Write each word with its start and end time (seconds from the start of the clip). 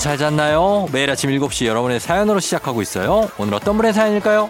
잘 0.00 0.16
잤나요? 0.16 0.86
매일 0.92 1.10
아침 1.10 1.28
7시 1.28 1.66
여러분의 1.66 2.00
사연으로 2.00 2.40
시작하고 2.40 2.80
있어요. 2.80 3.28
오늘 3.36 3.52
어떤 3.52 3.76
분의 3.76 3.92
사연일까요? 3.92 4.48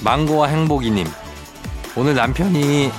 망고와 0.00 0.48
행복이님. 0.48 1.06
오늘 1.96 2.14
남편이, 2.14 2.90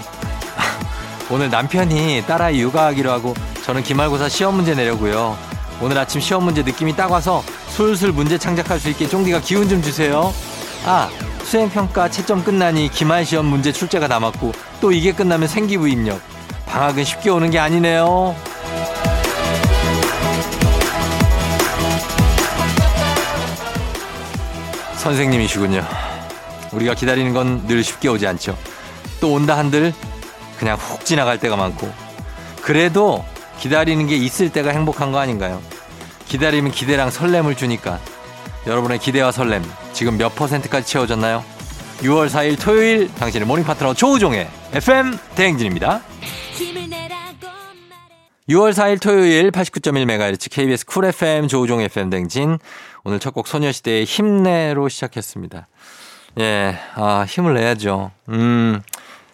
오늘 1.32 1.50
남편이 1.50 2.26
딸아이 2.28 2.62
육아하기로 2.62 3.12
하고 3.12 3.34
저는 3.64 3.82
기말고사 3.82 4.30
시험 4.30 4.58
문제 4.58 4.76
내려고요. 4.76 5.36
오늘 5.82 5.98
아침 5.98 6.22
시험 6.22 6.44
문제 6.44 6.62
느낌이 6.62 6.96
딱 6.96 7.12
와서 7.12 7.44
술술 7.78 8.12
문제 8.12 8.40
창작할 8.40 8.80
수 8.80 8.90
있게 8.90 9.08
쫑디가 9.08 9.42
기운 9.42 9.70
좀 9.70 9.84
주세요. 9.84 10.34
아, 10.84 11.12
수행평가 11.44 12.10
채점 12.10 12.44
끝나니 12.44 12.90
기말 12.90 13.24
시험 13.24 13.46
문제 13.46 13.72
출제가 13.72 14.08
남았고 14.08 14.52
또 14.82 14.92
이게 14.92 15.12
끝나면 15.12 15.48
생기부 15.48 15.88
입력. 15.88 16.20
방학은 16.66 17.04
쉽게 17.04 17.30
오는 17.30 17.52
게 17.52 17.60
아니네요. 17.60 18.36
선생님이시군요. 24.98 25.84
우리가 26.74 26.94
기다리는 26.94 27.34
건 27.34 27.66
늘 27.68 27.84
쉽게 27.84 28.10
오지 28.10 28.28
않죠. 28.28 28.58
또 29.22 29.34
온다 29.34 29.58
한들 29.58 29.94
그냥 30.60 30.78
훅 30.78 31.06
지나갈 31.06 31.40
때가 31.40 31.56
많고 31.56 31.92
그래도 32.62 33.24
기다리는 33.60 34.06
게 34.08 34.16
있을 34.16 34.50
때가 34.52 34.72
행복한 34.72 35.12
거 35.12 35.20
아닌가요? 35.20 35.62
기다리면 36.28 36.72
기대랑 36.72 37.10
설렘을 37.10 37.56
주니까 37.56 38.00
여러분의 38.66 39.00
기대와 39.00 39.32
설렘 39.32 39.64
지금 39.94 40.18
몇 40.18 40.36
퍼센트까지 40.36 40.86
채워졌나요? 40.88 41.44
6월 42.00 42.30
4일 42.30 42.62
토요일 42.62 43.14
당신의 43.16 43.48
morning 43.48 43.64
파트너 43.66 43.94
조우종의 43.94 44.48
FM 44.74 45.18
대행진입니다. 45.36 46.02
6월 48.50 48.72
4일 48.72 49.02
토요일 49.02 49.52
89.1MHz 49.52 50.50
KBS 50.52 50.86
쿨 50.86 51.06
FM 51.06 51.48
조우종 51.48 51.82
FM 51.82 52.10
대행진 52.10 52.60
오늘 53.04 53.20
첫 53.20 53.34
곡 53.34 53.48
소녀시대의 53.48 54.06
힘내로 54.06 54.88
시작했습니다. 54.90 55.68
예, 56.40 56.78
아, 56.96 57.26
힘을 57.28 57.56
내야죠. 57.56 58.12
음, 58.30 58.82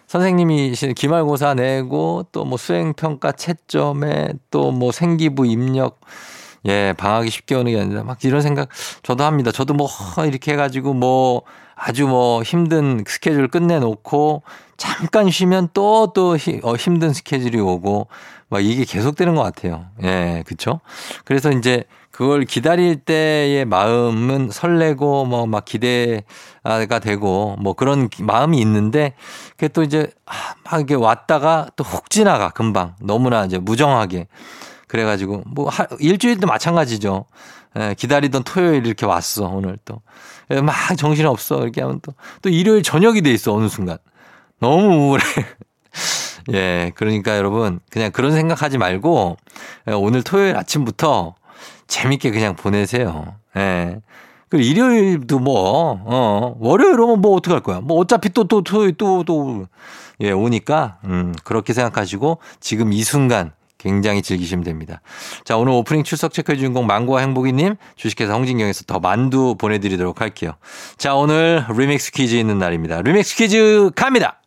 선생님이 0.06 0.72
기말고사 0.96 1.54
내고 1.54 2.26
또 2.32 2.44
뭐 2.44 2.56
수행평가 2.58 3.32
채점에 3.32 4.30
또 4.50 4.70
뭐 4.72 4.90
생기부 4.90 5.46
입력 5.46 6.00
예, 6.66 6.94
방학이 6.96 7.30
쉽게 7.30 7.54
오는 7.54 7.72
게 7.72 7.80
아니라 7.80 8.04
막 8.04 8.24
이런 8.24 8.40
생각 8.42 8.68
저도 9.02 9.24
합니다. 9.24 9.52
저도 9.52 9.74
뭐 9.74 9.88
이렇게 10.26 10.52
해가지고 10.52 10.94
뭐 10.94 11.42
아주 11.76 12.06
뭐 12.06 12.42
힘든 12.42 13.04
스케줄 13.06 13.48
끝내놓고 13.48 14.42
잠깐 14.76 15.30
쉬면 15.30 15.68
또, 15.74 16.12
또 16.14 16.36
어, 16.62 16.76
힘든 16.76 17.12
스케줄이 17.12 17.58
오고 17.60 18.08
막 18.48 18.64
이게 18.64 18.84
계속되는 18.84 19.34
것 19.34 19.42
같아요. 19.42 19.86
예, 20.02 20.42
그쵸? 20.46 20.80
그래서 21.24 21.50
이제 21.50 21.84
그걸 22.10 22.44
기다릴 22.44 22.96
때의 22.96 23.64
마음은 23.64 24.50
설레고 24.52 25.24
뭐 25.24 25.46
막 25.46 25.64
기대가 25.64 26.98
되고 27.00 27.56
뭐 27.58 27.72
그런 27.74 28.08
마음이 28.20 28.58
있는데 28.60 29.14
그게 29.50 29.68
또 29.68 29.82
이제 29.82 30.10
아, 30.26 30.54
막 30.64 30.80
이게 30.80 30.94
왔다가 30.94 31.66
또훅 31.76 32.10
지나가 32.10 32.50
금방 32.50 32.94
너무나 33.00 33.44
이제 33.44 33.58
무정하게 33.58 34.28
그래가지고 34.88 35.42
뭐 35.46 35.70
일주일도 36.00 36.46
마찬가지죠. 36.46 37.24
예, 37.78 37.94
기다리던 37.96 38.44
토요일 38.44 38.86
이렇게 38.86 39.06
왔어 39.06 39.46
오늘 39.48 39.78
또막 39.84 40.96
정신 40.96 41.26
없어 41.26 41.62
이렇게 41.62 41.80
하면 41.82 42.00
또또 42.00 42.50
일요일 42.50 42.82
저녁이 42.82 43.22
돼 43.22 43.32
있어 43.32 43.52
어느 43.52 43.68
순간 43.68 43.98
너무 44.60 45.08
우울해. 45.08 45.24
예, 46.52 46.92
그러니까 46.94 47.36
여러분 47.36 47.80
그냥 47.90 48.12
그런 48.12 48.32
생각하지 48.32 48.78
말고 48.78 49.36
예, 49.88 49.92
오늘 49.92 50.22
토요일 50.22 50.56
아침부터 50.56 51.34
재밌게 51.86 52.30
그냥 52.30 52.56
보내세요. 52.56 53.36
예. 53.56 54.00
그리고 54.48 54.68
일요일도 54.68 55.40
뭐, 55.40 56.00
어, 56.04 56.56
월요일 56.60 57.00
오면 57.00 57.20
뭐 57.20 57.34
어떡할 57.36 57.60
거야. 57.60 57.80
뭐 57.80 57.98
어차피 57.98 58.28
또, 58.28 58.44
또, 58.44 58.62
또, 58.62 58.92
또, 58.92 59.24
또, 59.24 59.66
예, 60.20 60.30
오니까, 60.30 60.98
음, 61.04 61.34
그렇게 61.42 61.72
생각하시고 61.72 62.38
지금 62.60 62.92
이 62.92 63.02
순간 63.02 63.52
굉장히 63.84 64.22
즐기시면 64.22 64.64
됩니다. 64.64 65.02
자, 65.44 65.56
오늘 65.58 65.72
오프닝 65.72 66.02
출석 66.04 66.32
체크해 66.32 66.56
주인 66.56 66.72
공 66.72 66.86
망고와 66.86 67.20
행복이님 67.20 67.76
주식회사 67.96 68.32
홍진경에서 68.32 68.84
더 68.86 68.98
만두 68.98 69.54
보내드리도록 69.56 70.22
할게요. 70.22 70.52
자, 70.96 71.14
오늘 71.14 71.64
리믹스 71.68 72.12
퀴즈 72.12 72.34
있는 72.34 72.58
날입니다. 72.58 73.02
리믹스 73.02 73.36
퀴즈 73.36 73.90
갑니다! 73.94 74.40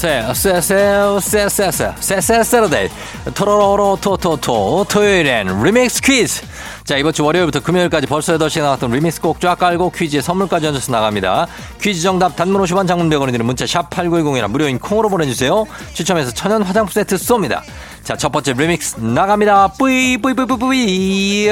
세세세세세세세세세세데이 0.00 2.88
토로로로 3.34 3.98
토토토 4.00 4.86
토요일엔 4.88 5.62
리믹스 5.62 6.00
퀴즈. 6.00 6.40
자 6.84 6.96
이번 6.96 7.12
주 7.12 7.22
월요일부터 7.22 7.60
금요일까지 7.60 8.06
벌써 8.06 8.38
8시에 8.38 8.62
나왔던 8.62 8.92
리믹스 8.92 9.20
곡쫙 9.20 9.58
깔고 9.58 9.90
퀴즈에 9.90 10.22
선물까지 10.22 10.68
얹어서 10.68 10.90
나갑니다. 10.90 11.46
퀴즈 11.82 12.00
정답 12.00 12.34
단문 12.34 12.62
50원 12.62 12.88
장문 12.88 13.10
100원이 13.10 13.32
드는 13.32 13.44
문자 13.44 13.66
샵 13.66 13.90
8910이나 13.90 14.50
무료인 14.50 14.78
콩으로 14.78 15.10
보내주세요. 15.10 15.66
추첨해서 15.92 16.30
천연 16.32 16.62
화장품 16.62 16.94
세트 16.94 17.16
쏩니다. 17.16 17.60
자 18.02 18.16
첫 18.16 18.32
번째 18.32 18.54
리믹스 18.54 19.00
나갑니다. 19.00 19.68
뿌이 19.78 20.16
뿌이 20.16 20.32
뿌이 20.32 20.46
뿌이 20.46 21.50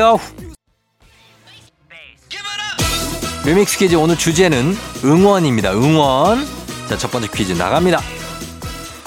리믹스 3.44 3.78
퀴즈 3.78 3.94
오늘 3.96 4.16
주제는 4.16 4.74
응원입니다. 5.04 5.72
응원. 5.74 6.46
자 6.88 6.96
첫 6.96 7.10
번째 7.10 7.28
퀴즈 7.28 7.52
나갑니다 7.52 8.00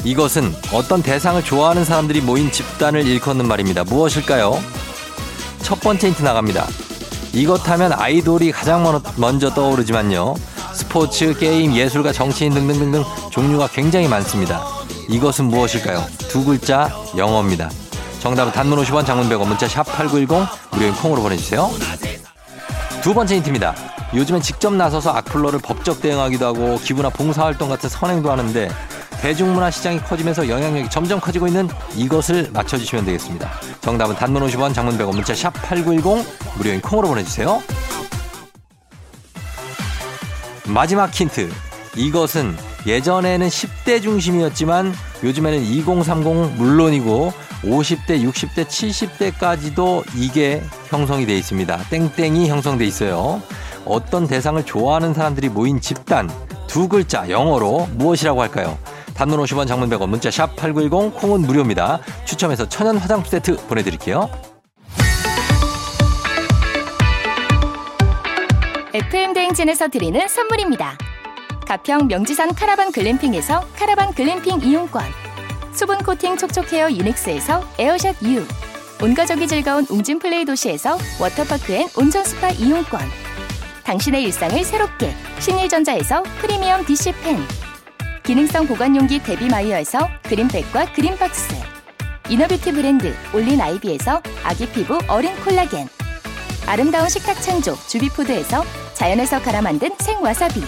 이것은 0.03 0.53
어떤 0.73 1.03
대상을 1.03 1.43
좋아하는 1.43 1.85
사람들이 1.85 2.21
모인 2.21 2.51
집단을 2.51 3.05
일컫는 3.05 3.47
말입니다. 3.47 3.83
무엇일까요? 3.83 4.59
첫 5.61 5.79
번째 5.79 6.07
힌트 6.07 6.23
나갑니다. 6.23 6.67
이것 7.33 7.69
하면 7.69 7.93
아이돌이 7.93 8.51
가장 8.51 8.83
먼저 9.15 9.53
떠오르지만요. 9.53 10.35
스포츠, 10.73 11.37
게임, 11.37 11.73
예술가, 11.75 12.11
정치인 12.11 12.53
등등등등 12.53 13.03
종류가 13.31 13.67
굉장히 13.67 14.07
많습니다. 14.07 14.63
이것은 15.07 15.45
무엇일까요? 15.45 16.03
두 16.29 16.43
글자 16.43 16.89
영어입니다. 17.15 17.69
정답은 18.19 18.51
단문 18.51 18.83
50원, 18.83 19.05
장문 19.05 19.29
100원, 19.29 19.47
문자 19.47 19.67
샵 19.67 19.83
8910 19.83 20.47
무료인 20.71 20.93
콩으로 20.95 21.21
보내주세요. 21.21 21.69
두 23.01 23.13
번째 23.13 23.35
힌트입니다. 23.35 23.75
요즘엔 24.13 24.41
직접 24.41 24.73
나서서 24.73 25.11
악플러를 25.11 25.59
법적 25.59 26.01
대응하기도 26.01 26.45
하고 26.45 26.79
기부나 26.83 27.09
봉사활동 27.09 27.69
같은 27.69 27.89
선행도 27.89 28.29
하는데 28.29 28.69
대중문화 29.21 29.69
시장이 29.69 29.99
커지면서 29.99 30.49
영향력이 30.49 30.89
점점 30.89 31.19
커지고 31.19 31.45
있는 31.45 31.69
이것을 31.95 32.49
맞춰주시면 32.53 33.05
되겠습니다. 33.05 33.51
정답은 33.81 34.15
단문 34.15 34.43
50원, 34.47 34.73
장문 34.73 34.97
100원, 34.97 35.13
문자 35.13 35.35
샵 35.35 35.53
8910 35.61 36.25
무료인 36.57 36.81
콩으로 36.81 37.07
보내주세요. 37.09 37.61
마지막 40.67 41.13
힌트. 41.13 41.51
이것은 41.95 42.57
예전에는 42.87 43.47
10대 43.47 44.01
중심이었지만 44.01 44.91
요즘에는 45.23 45.61
2030 45.61 46.55
물론이고 46.57 47.31
50대, 47.63 48.23
60대, 48.27 48.65
70대까지도 48.65 50.03
이게 50.15 50.63
형성이 50.87 51.27
돼 51.27 51.37
있습니다. 51.37 51.77
땡땡이 51.89 52.49
형성돼 52.49 52.85
있어요. 52.85 53.39
어떤 53.85 54.25
대상을 54.25 54.63
좋아하는 54.65 55.13
사람들이 55.13 55.49
모인 55.49 55.79
집단 55.79 56.27
두 56.65 56.87
글자 56.87 57.29
영어로 57.29 57.87
무엇이라고 57.93 58.41
할까요? 58.41 58.77
단문 59.21 59.39
50원 59.43 59.67
장문 59.67 59.87
100원 59.87 60.09
문자 60.09 60.31
샵 60.31 60.55
8910 60.55 61.13
콩은 61.21 61.41
무료입니다. 61.41 61.99
추첨해서 62.25 62.67
천연 62.67 62.97
화장품 62.97 63.29
세트 63.29 63.67
보내드릴게요. 63.67 64.27
FM 68.95 69.33
대행진에서 69.33 69.89
드리는 69.89 70.27
선물입니다. 70.27 70.97
가평 71.67 72.07
명지산 72.07 72.55
카라반 72.55 72.91
글램핑에서 72.91 73.67
카라반 73.75 74.11
글램핑 74.15 74.61
이용권 74.63 75.03
수분 75.71 75.99
코팅 75.99 76.35
촉촉 76.35 76.73
헤어 76.73 76.89
유닉스에서 76.89 77.63
에어샷 77.77 78.23
U 78.23 78.43
온가족이 79.03 79.47
즐거운 79.47 79.85
웅진 79.87 80.17
플레이 80.17 80.45
도시에서 80.45 80.97
워터파크 81.21 81.73
and 81.73 81.87
온천 81.95 82.23
스파 82.23 82.49
이용권 82.49 82.99
당신의 83.83 84.23
일상을 84.23 84.63
새롭게 84.63 85.13
신일전자에서 85.39 86.23
프리미엄 86.39 86.83
DC팬 86.85 87.60
기능성 88.23 88.67
보관용기 88.67 89.23
데비마이어에서 89.23 90.07
그린백과 90.23 90.93
그린박스. 90.93 91.55
inner 92.29 92.48
beauty 92.48 92.71
브랜드 92.71 93.13
올린 93.33 93.59
아이비에서 93.59 94.21
아기 94.43 94.69
피부 94.69 94.99
어린 95.07 95.35
콜라겐. 95.43 95.87
아름다운 96.67 97.09
식탁 97.09 97.41
창조 97.41 97.75
주비푸드에서 97.87 98.63
자연에서 98.93 99.41
갈아 99.41 99.61
만든 99.61 99.89
생와사비. 99.99 100.63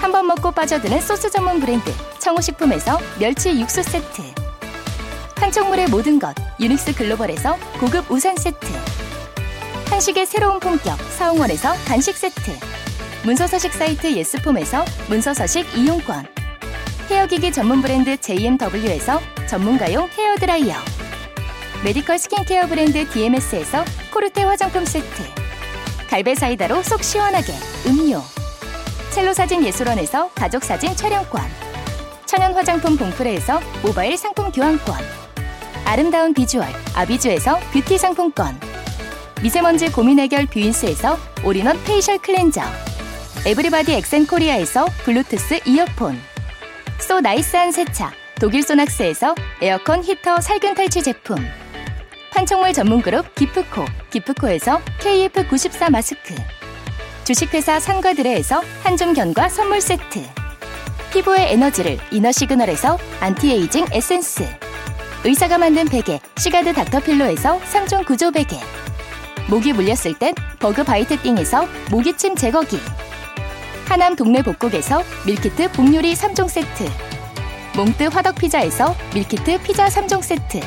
한 0.00 0.12
번 0.12 0.26
먹고 0.26 0.52
빠져드는 0.52 1.00
소스 1.00 1.30
전문 1.30 1.60
브랜드 1.60 1.92
청호식품에서 2.18 2.98
멸치 3.18 3.58
육수 3.60 3.82
세트. 3.82 4.22
판촉물의 5.36 5.88
모든 5.88 6.18
것 6.18 6.34
유닉스 6.60 6.94
글로벌에서 6.94 7.56
고급 7.78 8.10
우산 8.10 8.36
세트. 8.36 8.66
한식의 9.90 10.26
새로운 10.26 10.58
품격 10.60 10.98
사홍원에서 11.16 11.72
간식 11.86 12.16
세트. 12.16 12.58
문서서식 13.24 13.72
사이트 13.72 14.12
예스폼에서 14.12 14.84
문서서식 15.08 15.66
이용권 15.76 16.26
hair기기 17.10 17.52
전문 17.52 17.80
브랜드 17.80 18.18
JMW에서 18.20 19.18
전문가용 19.48 20.10
헤어드라이어. 20.10 20.76
medical 21.82 22.18
skincare 22.18 22.66
브랜드 22.66 23.08
DMS에서 23.08 23.82
코르테 24.12 24.42
화장품 24.42 24.84
세트. 24.84 25.22
갈배 26.10 26.34
사이다로 26.34 26.82
속 26.82 27.02
시원하게 27.02 27.54
음료. 27.86 28.22
첼로 29.10 29.32
사진 29.32 29.64
예술원에서 29.64 30.30
가족 30.34 30.62
사진 30.62 30.94
촬영권. 30.94 31.40
천연 32.26 32.52
화장품 32.52 32.98
봉프레에서 32.98 33.58
모바일 33.82 34.18
상품 34.18 34.52
교환권. 34.52 34.98
아름다운 35.86 36.34
비주얼 36.34 36.66
아비주에서 36.94 37.58
뷰티 37.72 37.96
상품권. 37.96 38.60
미세먼지 39.40 39.90
고민 39.90 40.18
해결 40.18 40.44
뷰인스에서 40.44 41.18
all-in-one 41.42 41.82
facial 41.84 42.18
cleanser. 42.18 42.60
everybody 43.46 43.94
엑센 43.94 44.26
코리아에서 44.26 44.86
블루투스 45.04 45.60
이어폰 45.64 46.20
so 47.00 47.20
nice한 47.20 47.72
세차 47.72 48.12
독일 48.40 48.62
소낙스에서 48.62 49.34
에어컨 49.62 50.02
히터 50.02 50.40
살균 50.40 50.74
탈취 50.74 51.02
제품. 51.02 51.36
판촉물 52.32 52.72
전문 52.72 53.00
그룹 53.02 53.34
기프코 53.34 53.84
기프코에서 54.10 54.80
KF94 55.00 55.90
마스크. 55.90 56.34
주식회사 57.24 57.80
상가드레에서 57.80 58.62
한줌 58.82 59.14
견과 59.14 59.48
선물 59.48 59.80
세트. 59.80 60.24
피부의 61.12 61.52
에너지를 61.52 61.98
이너 62.10 62.30
시그널에서 62.32 62.98
안티에이징 63.20 63.86
에센스. 63.92 64.44
의사가 65.24 65.58
만든 65.58 65.86
베개 65.86 66.20
시가드 66.36 66.74
닥터필로에서 66.74 67.60
3종 67.60 68.06
구조 68.06 68.30
베개. 68.30 68.56
모기 69.48 69.72
물렸을 69.72 70.18
땐 70.18 70.34
버그 70.58 70.84
바이트 70.84 71.20
띵에서 71.22 71.66
모기침 71.90 72.36
제거기 72.36 72.78
하남 73.88 74.16
동네 74.16 74.42
복국에서 74.42 75.02
밀키트 75.24 75.72
복요리 75.72 76.12
3종 76.12 76.46
세트 76.46 76.84
몽뜨 77.74 78.04
화덕 78.04 78.34
피자에서 78.34 78.94
밀키트 79.14 79.62
피자 79.62 79.86
3종 79.88 80.22
세트 80.22 80.60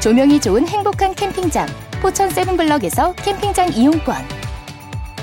조명이 0.00 0.38
좋은 0.38 0.68
행복한 0.68 1.14
캠핑장 1.14 1.66
포천 2.02 2.28
세븐블럭에서 2.28 3.14
캠핑장 3.14 3.72
이용권 3.72 4.14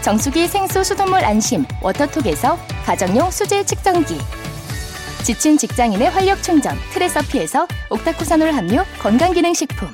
정수기 0.01 0.47
생수 0.47 0.83
수돗물 0.83 1.23
안심 1.23 1.63
워터톡에서 1.83 2.57
가정용 2.85 3.29
수질 3.29 3.67
측정기 3.67 4.17
지친 5.23 5.59
직장인의 5.59 6.09
활력 6.09 6.41
충전 6.41 6.75
트레서피에서 6.91 7.67
옥타코산올 7.91 8.51
함유 8.51 8.83
건강기능식품 8.97 9.89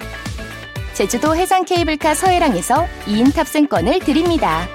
제주도 0.94 1.36
해상 1.36 1.66
케이블카 1.66 2.16
서해랑에서 2.16 2.88
2인 3.06 3.36
탑승권을 3.36 4.00
드립니다. 4.00 4.68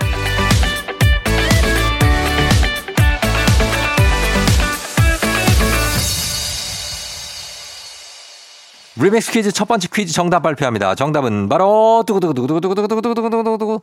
리믹스 8.97 9.33
퀴즈 9.33 9.53
첫 9.53 9.67
번째 9.67 9.89
퀴즈 9.93 10.13
정답 10.13 10.43
발표합니다. 10.43 10.95
정답은 10.95 11.49
바로 11.49 12.05
두구두구두구두구두구두구두구두구두구 12.07 13.81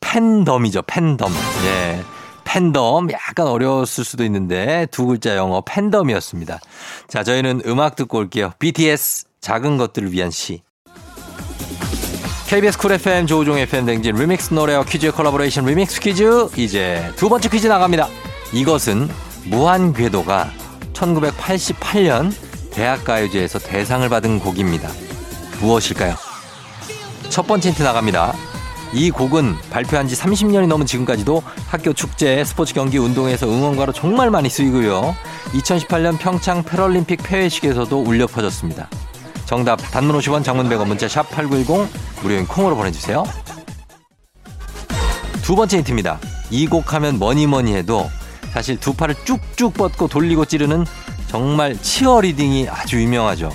팬덤이죠. 0.00 0.82
팬덤. 0.82 1.32
예. 1.64 2.02
팬덤 2.44 3.10
약간 3.12 3.46
어려웠을 3.46 4.04
수도 4.04 4.24
있는데 4.24 4.86
두 4.90 5.06
글자 5.06 5.36
영어 5.36 5.62
팬덤이었습니다. 5.62 6.60
자, 7.08 7.22
저희는 7.22 7.62
음악 7.66 7.96
듣고 7.96 8.18
올게요. 8.18 8.52
BTS 8.58 9.26
작은 9.40 9.76
것들을 9.76 10.12
위한 10.12 10.30
시. 10.30 10.62
KBS 12.48 12.76
쿨 12.78 12.92
FM 12.92 13.26
조우종 13.26 13.56
FM 13.58 13.86
댕진 13.86 14.14
리믹스 14.16 14.52
노래와 14.52 14.84
퀴즈의 14.84 15.12
collaboration 15.12 15.64
remix 15.64 16.00
퀴즈 16.00 16.48
이제 16.56 17.10
두 17.16 17.28
번째 17.28 17.48
퀴즈 17.48 17.66
나갑니다. 17.66 18.08
이것은 18.52 19.08
무한 19.44 19.94
궤도가 19.94 20.50
1988년 20.92 22.32
대학가요제에서 22.72 23.58
대상을 23.58 24.08
받은 24.08 24.40
곡입니다. 24.40 24.88
무엇일까요? 25.60 26.14
첫 27.28 27.46
번째 27.46 27.68
힌트 27.70 27.82
나갑니다. 27.82 28.34
이 28.92 29.10
곡은 29.10 29.56
발표한 29.70 30.06
지 30.06 30.14
30년이 30.14 30.66
넘은 30.66 30.84
지금까지도 30.84 31.42
학교 31.66 31.92
축제, 31.94 32.44
스포츠 32.44 32.74
경기, 32.74 32.98
운동에서 32.98 33.46
응원가로 33.46 33.92
정말 33.92 34.30
많이 34.30 34.50
쓰이고요. 34.50 35.16
2018년 35.54 36.18
평창 36.18 36.62
패럴림픽 36.62 37.22
폐회식에서도 37.22 38.02
울려 38.02 38.26
퍼졌습니다. 38.26 38.88
정답 39.46 39.76
단문 39.90 40.18
50원 40.18 40.44
장문 40.44 40.68
100원 40.68 40.86
문자 40.86 41.08
샵 41.08 41.30
8910 41.30 41.88
무료인 42.22 42.46
콩으로 42.46 42.76
보내주세요. 42.76 43.24
두 45.42 45.56
번째 45.56 45.78
힌트입니다. 45.78 46.18
이 46.50 46.66
곡 46.66 46.92
하면 46.92 47.18
뭐니 47.18 47.46
뭐니 47.46 47.74
해도 47.74 48.10
사실 48.52 48.78
두 48.78 48.92
팔을 48.92 49.14
쭉쭉 49.24 49.72
뻗고 49.74 50.08
돌리고 50.08 50.44
찌르는 50.44 50.84
정말 51.32 51.74
치어리딩이 51.80 52.68
아주 52.68 53.00
유명하죠. 53.00 53.50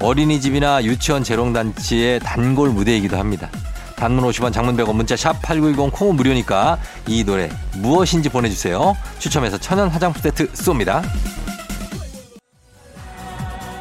어린이집이나 0.00 0.84
유치원 0.84 1.24
재롱단체의 1.24 2.20
단골 2.20 2.68
무대이기도 2.68 3.16
합니다. 3.16 3.48
단문 3.96 4.22
50원 4.28 4.52
장문 4.52 4.76
100원 4.76 4.94
문자 4.94 5.16
샵 5.16 5.40
8910 5.40 5.94
콩은 5.94 6.14
무료니까 6.14 6.76
이 7.06 7.24
노래 7.24 7.48
무엇인지 7.76 8.28
보내주세요. 8.28 8.94
추첨해서 9.18 9.56
천연 9.56 9.88
화장품 9.88 10.20
세트 10.20 10.52
쏩니다. 10.52 11.02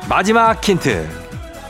마지막 0.07 0.63
힌트. 0.63 1.05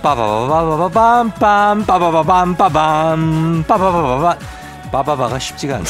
빠바바바바밤 0.04 1.32
빰 1.32 1.88
빠바바밤 1.88 2.58
빠밤 2.58 3.64
빠바바바바 3.68 4.38
빠바바가 4.92 5.40
쉽지가 5.40 5.78
않네. 5.78 5.86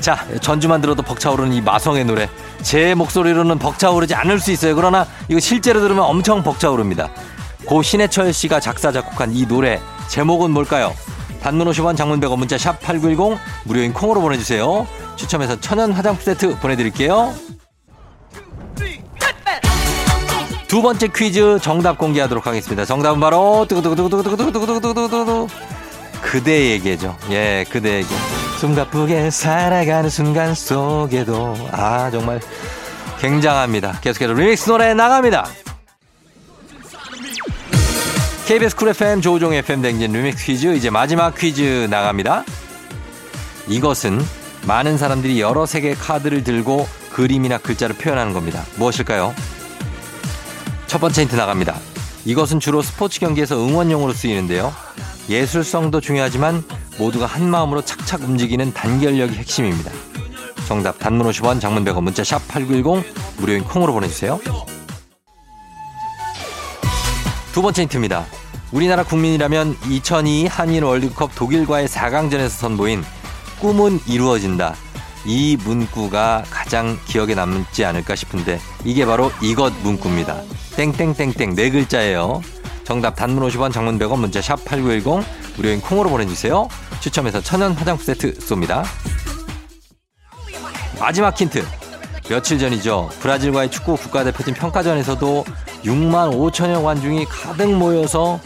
자 0.00 0.26
전주만 0.40 0.80
들어도 0.80 1.04
벅차오르는 1.04 1.52
이 1.52 1.60
마성의 1.60 2.04
노래 2.06 2.28
제 2.66 2.96
목소리로는 2.96 3.60
벅차오르지 3.60 4.16
않을 4.16 4.40
수 4.40 4.50
있어요. 4.50 4.74
그러나 4.74 5.06
이거 5.28 5.38
실제로 5.38 5.78
들으면 5.80 6.02
엄청 6.02 6.42
벅차오릅니다. 6.42 7.10
고 7.64 7.80
신해철 7.80 8.32
씨가 8.32 8.58
작사 8.58 8.90
작곡한 8.90 9.36
이 9.36 9.46
노래 9.46 9.80
제목은 10.08 10.50
뭘까요? 10.50 10.92
단문 11.40 11.68
50원 11.70 11.96
장문 11.96 12.18
100원 12.18 12.38
문자 12.38 12.58
샵 12.58 12.80
8910 12.80 13.38
무료인 13.66 13.92
콩으로 13.92 14.20
보내주세요. 14.20 14.84
추첨해서 15.14 15.60
천연 15.60 15.92
화장품 15.92 16.24
세트 16.24 16.58
보내드릴게요. 16.58 17.32
두 20.66 20.82
번째 20.82 21.06
퀴즈 21.14 21.60
정답 21.62 21.98
공개하도록 21.98 22.48
하겠습니다. 22.48 22.84
정답은 22.84 23.20
바로 23.20 23.64
두구두구두구두구두구두구두구두구두구 23.68 25.46
그대에게죠. 26.20 27.16
예, 27.30 27.64
그대에게. 27.70 28.08
숨가쁘게 28.58 29.30
살아가는 29.30 30.08
순간 30.08 30.54
속에도 30.54 31.54
아 31.72 32.10
정말 32.10 32.40
굉장합니다. 33.20 34.00
계속해서 34.00 34.32
리믹스 34.32 34.70
노래 34.70 34.94
나갑니다. 34.94 35.46
KBS 38.46 38.76
쿨 38.76 38.88
FM 38.88 39.20
조우종 39.20 39.52
FM 39.52 39.82
댕진 39.82 40.12
리믹스 40.12 40.44
퀴즈 40.44 40.74
이제 40.74 40.88
마지막 40.88 41.34
퀴즈 41.36 41.86
나갑니다. 41.90 42.44
이것은 43.68 44.20
많은 44.66 44.96
사람들이 44.96 45.40
여러 45.40 45.66
색의 45.66 45.96
카드를 45.96 46.42
들고 46.42 46.88
그림이나 47.12 47.58
글자를 47.58 47.96
표현하는 47.96 48.32
겁니다. 48.32 48.64
무엇일까요? 48.76 49.34
첫 50.86 50.98
번째 51.00 51.22
힌트 51.22 51.36
나갑니다. 51.36 51.78
이것은 52.24 52.60
주로 52.60 52.82
스포츠 52.82 53.20
경기에서 53.20 53.56
응원용으로 53.56 54.12
쓰이는데요. 54.12 54.72
예술성도 55.28 56.00
중요하지만 56.00 56.62
모두가 56.98 57.26
한 57.26 57.48
마음으로 57.48 57.82
착착 57.82 58.22
움직이는 58.22 58.72
단결력이 58.72 59.34
핵심입니다. 59.34 59.90
정답 60.66 60.98
단문 60.98 61.28
50원 61.30 61.60
장문 61.60 61.84
100원 61.84 62.02
문자 62.02 62.24
샵 62.24 62.46
8910 62.48 63.04
무료인 63.38 63.62
콩으로 63.64 63.92
보내주세요. 63.92 64.40
두 67.52 67.62
번째 67.62 67.82
힌트입니다. 67.82 68.26
우리나라 68.72 69.04
국민이라면 69.04 69.76
2002 69.88 70.46
한일 70.46 70.84
월드컵 70.84 71.34
독일과의 71.34 71.88
4강전에서 71.88 72.48
선보인 72.48 73.04
꿈은 73.60 74.00
이루어진다. 74.06 74.74
이 75.24 75.56
문구가 75.64 76.44
가장 76.50 76.98
기억에 77.06 77.34
남지 77.34 77.84
않을까 77.84 78.14
싶은데 78.14 78.60
이게 78.84 79.06
바로 79.06 79.30
이것 79.42 79.72
문구입니다. 79.82 80.42
땡땡땡땡 80.76 81.54
네 81.54 81.70
글자예요. 81.70 82.42
정답 82.86 83.16
단문 83.16 83.46
50원 83.48 83.72
장문 83.72 83.98
100원 83.98 84.20
문자 84.20 84.40
샵 84.40 84.64
8910 84.64 85.26
무료인 85.56 85.80
콩으로 85.80 86.08
보내주세요. 86.08 86.68
추첨해서 87.00 87.40
천연 87.40 87.72
화장품 87.72 88.06
세트 88.06 88.38
쏩니다. 88.38 88.84
마지막 91.00 91.38
힌트. 91.38 91.64
며칠 92.28 92.60
전이죠. 92.60 93.10
브라질과의 93.18 93.72
축구 93.72 93.96
국가대표팀 93.96 94.54
평가전에서도 94.54 95.44
6만 95.84 96.32
5천여 96.32 96.84
관중이 96.84 97.24
가득 97.24 97.72
모여서 97.74 98.38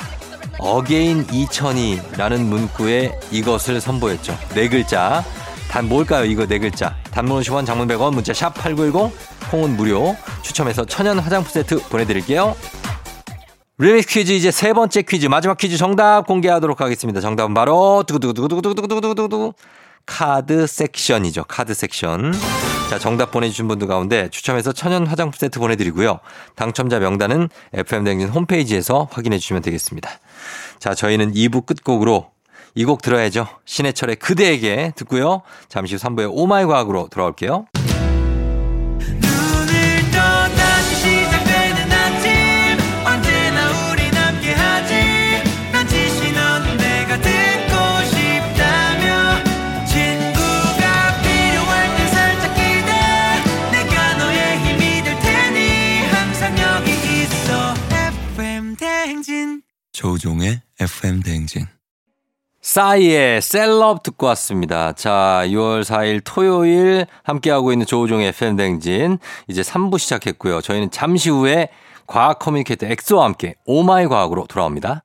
again 0.58 1.26
2002라는 1.26 2.40
문구에 2.40 3.18
이것을 3.30 3.78
선보였죠. 3.82 4.38
네 4.54 4.70
글자. 4.70 5.22
단 5.70 5.86
뭘까요? 5.86 6.24
이거 6.24 6.46
네 6.46 6.58
글자. 6.58 6.96
단문 7.10 7.40
50원, 7.42 7.66
장문 7.66 7.86
100원, 7.88 8.14
문자 8.14 8.32
샵 8.32 8.54
8910, 8.54 9.14
콩은 9.50 9.76
무료. 9.76 10.16
추첨해서 10.42 10.84
천연 10.86 11.18
화장품 11.18 11.52
세트 11.52 11.88
보내드릴게요. 11.90 12.56
리믹스 13.80 14.08
퀴즈 14.08 14.32
이제 14.32 14.50
세 14.50 14.74
번째 14.74 15.00
퀴즈 15.00 15.26
마지막 15.26 15.56
퀴즈 15.56 15.78
정답 15.78 16.26
공개하도록 16.26 16.82
하겠습니다. 16.82 17.20
정답은 17.22 17.54
바로 17.54 18.04
두구두구두구두구두구두구두구 18.06 19.54
카드 20.04 20.66
섹션이죠. 20.66 21.44
카드 21.44 21.72
섹션. 21.72 22.34
자, 22.90 22.98
정답 22.98 23.30
보내주신 23.30 23.68
분들 23.68 23.86
가운데 23.88 24.28
추첨해서 24.30 24.72
천연 24.72 25.06
화장품 25.06 25.38
세트 25.38 25.58
보내드리고요. 25.60 26.18
당첨자 26.56 26.98
명단은 26.98 27.48
FM댕진 27.72 28.28
홈페이지에서 28.28 29.08
확인해 29.10 29.38
주시면 29.38 29.62
되겠습니다. 29.62 30.10
자, 30.78 30.94
저희는 30.94 31.32
2부 31.32 31.64
끝곡으로 31.64 32.30
이 32.74 32.84
곡 32.84 33.00
들어야죠. 33.02 33.46
신해철의 33.64 34.16
그대에게 34.16 34.92
듣고요. 34.94 35.42
잠시 35.68 35.94
후 35.94 36.00
3부에 36.00 36.28
오마이 36.30 36.66
과학으로 36.66 37.08
돌아올게요. 37.10 37.66
대행진 60.00 60.02
조종의 60.02 60.62
FM 60.80 61.22
대행진 61.22 61.66
싸이의 62.62 63.42
셀럽 63.42 64.02
듣고 64.02 64.26
왔습니다. 64.28 64.92
자, 64.92 65.42
6월 65.46 65.82
4일 65.82 66.22
토요일 66.24 67.06
함께하고 67.22 67.72
있는 67.72 67.86
조우종의 67.86 68.28
FM댕진. 68.28 69.18
이제 69.48 69.62
3부 69.62 69.98
시작했고요. 69.98 70.60
저희는 70.60 70.90
잠시 70.90 71.30
후에 71.30 71.68
과학 72.06 72.38
communicator 72.38 72.86
엑소와 72.86 73.24
함께 73.24 73.54
oh 73.64 73.85
my 73.85 74.06
과학으로 74.06 74.46
돌아옵니다. 74.46 75.04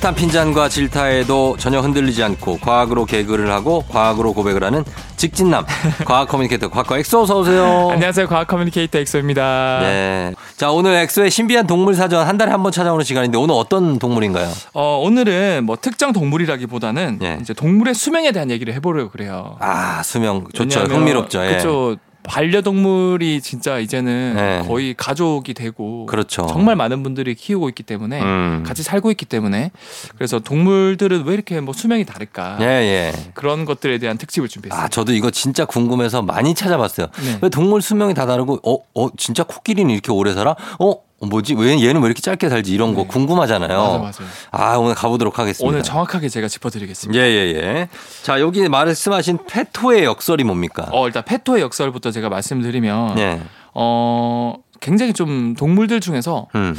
숱한 0.00 0.14
핀잔과 0.14 0.68
질타에도 0.68 1.56
전혀 1.58 1.80
흔들리지 1.80 2.22
않고 2.22 2.58
과학으로 2.58 3.04
개그를 3.04 3.50
하고 3.50 3.82
과학으로 3.88 4.32
고백을 4.32 4.62
하는 4.62 4.84
직진남 5.16 5.64
과학 6.06 6.28
communicator 6.28 6.68
과커 6.68 6.98
엑소 6.98 7.22
어서 7.22 7.40
오세요. 7.40 7.88
안녕하세요. 7.90 8.28
과학 8.28 8.46
communicator 8.46 8.98
엑소입니다. 9.00 9.78
네. 9.82 10.34
자 10.56 10.70
오늘 10.70 10.94
엑소의 10.94 11.30
신비한 11.30 11.66
동물 11.66 11.94
사전 11.94 12.26
한 12.26 12.38
달에 12.38 12.52
한 12.52 12.62
번 12.62 12.70
찾아오는 12.72 13.04
시간인데 13.04 13.38
오늘 13.38 13.54
어떤 13.56 13.98
동물인가요? 13.98 14.48
어, 14.74 15.00
오늘은 15.04 15.64
뭐 15.64 15.76
특정 15.80 16.12
동물이라기보다는 16.12 17.18
예. 17.22 17.38
이제 17.40 17.52
동물의 17.54 17.94
수명에 17.94 18.30
대한 18.32 18.50
얘기를 18.50 18.74
해 18.74 18.80
보려고 18.80 19.10
그래요. 19.10 19.56
아 19.60 20.02
수명 20.04 20.46
좋죠 20.54 20.80
흥미롭죠. 20.80 21.44
예. 21.44 21.48
그렇죠. 21.48 21.96
반려동물이 22.28 23.40
진짜 23.40 23.78
이제는 23.78 24.34
네. 24.36 24.62
거의 24.66 24.94
가족이 24.94 25.54
되고 25.54 26.06
그렇죠. 26.06 26.46
정말 26.46 26.76
많은 26.76 27.02
분들이 27.02 27.34
키우고 27.34 27.68
있기 27.70 27.82
때문에 27.82 28.20
음. 28.22 28.64
같이 28.66 28.82
살고 28.82 29.10
있기 29.12 29.24
때문에 29.26 29.70
그래서 30.16 30.38
동물들은 30.38 31.24
왜 31.24 31.34
이렇게 31.34 31.60
뭐 31.60 31.72
수명이 31.74 32.04
다를까 32.04 32.58
예 32.60 32.64
예. 32.66 33.12
그런 33.34 33.64
것들에 33.64 33.98
대한 33.98 34.18
특집을 34.18 34.48
준비했어요. 34.48 34.84
아 34.84 34.88
저도 34.88 35.12
이거 35.12 35.30
진짜 35.30 35.64
궁금해서 35.64 36.22
많이 36.22 36.54
찾아봤어요. 36.54 37.08
네. 37.24 37.38
왜 37.42 37.48
동물 37.48 37.82
수명이 37.82 38.14
다 38.14 38.26
다르고 38.26 38.60
어 38.64 38.78
어 38.94 39.08
진짜 39.16 39.44
코끼리는 39.44 39.90
이렇게 39.92 40.10
오래 40.10 40.34
살아? 40.34 40.56
어 40.78 40.88
어, 40.90 41.02
뭐지? 41.20 41.54
왜 41.54 41.72
얘는 41.82 42.00
왜 42.00 42.06
이렇게 42.06 42.20
짧게 42.20 42.48
살지? 42.48 42.72
이런 42.72 42.94
거 42.94 43.02
네. 43.02 43.08
궁금하잖아요. 43.08 43.76
맞아 43.78 43.98
맞아요. 43.98 44.32
아 44.52 44.76
오늘 44.76 44.94
가보도록 44.94 45.38
하겠습니다. 45.38 45.68
오늘 45.68 45.82
정확하게 45.82 46.28
제가 46.28 46.46
짚어드리겠습니다. 46.48 47.20
예 47.20 47.26
예 47.26 47.54
예. 47.56 47.88
자 48.22 48.40
여기 48.40 48.68
말씀하신 48.68 49.38
페토의 49.48 50.04
역설이 50.04 50.44
뭡니까? 50.44 50.86
어 50.92 51.06
일단 51.06 51.24
페토의 51.24 51.62
역설부터 51.62 52.12
제가 52.12 52.28
말씀드리면 52.28 53.18
예. 53.18 53.40
어 53.74 54.54
굉장히 54.80 55.12
좀 55.12 55.54
동물들 55.56 56.00
중에서 56.00 56.46
음. 56.54 56.76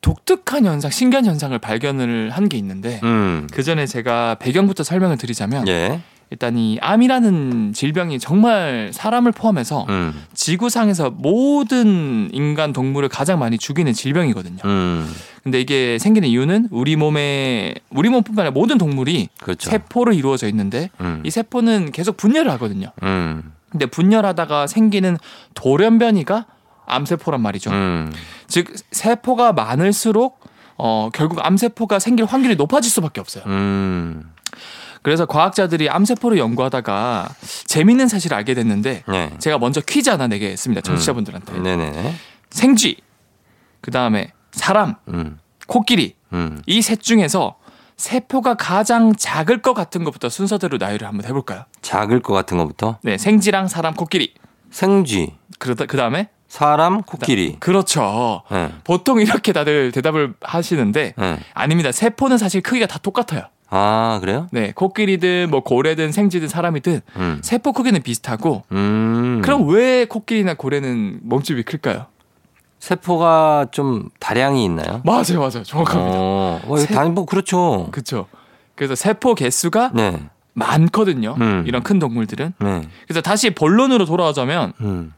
독특한 0.00 0.64
현상, 0.64 0.90
신기한 0.90 1.26
현상을 1.26 1.56
발견을 1.58 2.30
한 2.30 2.48
게 2.48 2.56
있는데 2.58 3.00
음. 3.02 3.46
그 3.52 3.62
전에 3.62 3.84
제가 3.86 4.36
배경부터 4.36 4.82
설명을 4.84 5.18
드리자면 5.18 5.66
예. 5.68 6.00
일단 6.30 6.58
이 6.58 6.78
암이라는 6.80 7.72
질병이 7.72 8.18
정말 8.18 8.90
사람을 8.92 9.32
포함해서 9.32 9.86
음. 9.88 10.24
지구상에서 10.34 11.10
모든 11.10 12.28
인간 12.32 12.72
동물을 12.72 13.08
가장 13.08 13.38
많이 13.38 13.56
죽이는 13.56 13.92
질병이거든요. 13.92 14.58
음. 14.64 15.10
근데 15.42 15.60
이게 15.60 15.98
생기는 15.98 16.28
이유는 16.28 16.68
우리 16.70 16.96
몸에 16.96 17.74
우리 17.90 18.10
몸뿐만 18.10 18.46
아니라 18.46 18.52
모든 18.52 18.76
동물이 18.76 19.28
그렇죠. 19.40 19.70
세포로 19.70 20.12
이루어져 20.12 20.48
있는데 20.48 20.90
음. 21.00 21.22
이 21.24 21.30
세포는 21.30 21.92
계속 21.92 22.16
분열을 22.16 22.50
하거든요. 22.52 22.92
음. 23.02 23.52
근데 23.70 23.86
분열하다가 23.86 24.66
생기는 24.66 25.16
돌연변이가 25.54 26.46
암세포란 26.86 27.40
말이죠. 27.40 27.70
음. 27.70 28.12
즉 28.46 28.74
세포가 28.92 29.52
많을수록 29.52 30.40
어 30.76 31.10
결국 31.12 31.44
암세포가 31.44 31.98
생길 31.98 32.24
확률이 32.24 32.56
높아질 32.56 32.90
수밖에 32.90 33.20
없어요. 33.20 33.44
음. 34.98 35.02
그래서 35.02 35.26
과학자들이 35.26 35.88
암세포를 35.88 36.38
연구하다가 36.38 37.28
재밌는 37.66 38.08
사실을 38.08 38.36
알게 38.36 38.54
됐는데 38.54 39.04
네. 39.08 39.30
제가 39.38 39.58
먼저 39.58 39.80
퀴즈 39.80 40.10
하나 40.10 40.26
내겠습니다. 40.26 40.80
청취자분들한테. 40.82 41.58
네네. 41.60 42.14
생쥐, 42.50 42.96
그 43.80 43.90
다음에 43.90 44.32
사람, 44.52 44.94
음. 45.08 45.38
코끼리 45.66 46.14
음. 46.32 46.62
이 46.66 46.80
셋 46.82 47.00
중에서 47.02 47.56
세포가 47.96 48.54
가장 48.54 49.14
작을 49.16 49.60
것 49.60 49.74
같은 49.74 50.04
것부터 50.04 50.28
순서대로 50.28 50.78
나열을 50.78 51.06
한번 51.08 51.26
해볼까요? 51.26 51.64
작을 51.82 52.20
것 52.20 52.32
같은 52.32 52.56
것부터 52.56 52.98
네, 53.02 53.18
생쥐랑 53.18 53.66
사람, 53.68 53.94
코끼리. 53.94 54.34
생쥐, 54.70 55.34
그러다 55.58 55.86
그 55.86 55.96
다음에 55.96 56.28
사람, 56.46 57.02
코끼리. 57.02 57.56
그렇죠. 57.58 58.42
네. 58.50 58.72
보통 58.84 59.20
이렇게 59.20 59.52
다들 59.52 59.90
대답을 59.92 60.34
하시는데 60.40 61.14
네. 61.18 61.38
아닙니다. 61.54 61.90
세포는 61.92 62.38
사실 62.38 62.62
크기가 62.62 62.86
다 62.86 62.98
똑같아요. 62.98 63.42
아 63.70 64.18
그래요? 64.20 64.48
네, 64.50 64.72
코끼리든 64.74 65.48
뭐 65.50 65.62
고래든 65.62 66.10
생쥐든 66.12 66.48
사람이든 66.48 67.00
음. 67.16 67.40
세포 67.42 67.72
크기는 67.72 68.00
비슷하고 68.02 68.64
음. 68.72 69.40
그럼 69.44 69.68
왜 69.68 70.06
코끼리나 70.06 70.54
고래는 70.54 71.20
몸집이 71.22 71.64
클까요? 71.64 72.06
세포가 72.78 73.66
좀 73.72 74.08
다량이 74.20 74.64
있나요? 74.64 75.02
맞아요, 75.04 75.38
맞아요. 75.40 75.62
정확합니다. 75.64 76.16
어, 76.16 76.60
어, 76.66 76.76
세- 76.78 76.94
단, 76.94 77.12
뭐, 77.12 77.26
그렇죠. 77.26 77.88
그렇죠. 77.90 78.26
그래서 78.76 78.94
세포 78.94 79.34
개수가 79.34 79.90
네. 79.94 80.22
많거든요. 80.54 81.34
음. 81.40 81.64
이런 81.66 81.82
큰 81.82 81.98
동물들은. 81.98 82.52
네. 82.60 82.88
그래서 83.06 83.20
다시 83.20 83.50
본론으로 83.50 84.04
돌아오자면 84.06 84.72
음. 84.80 85.12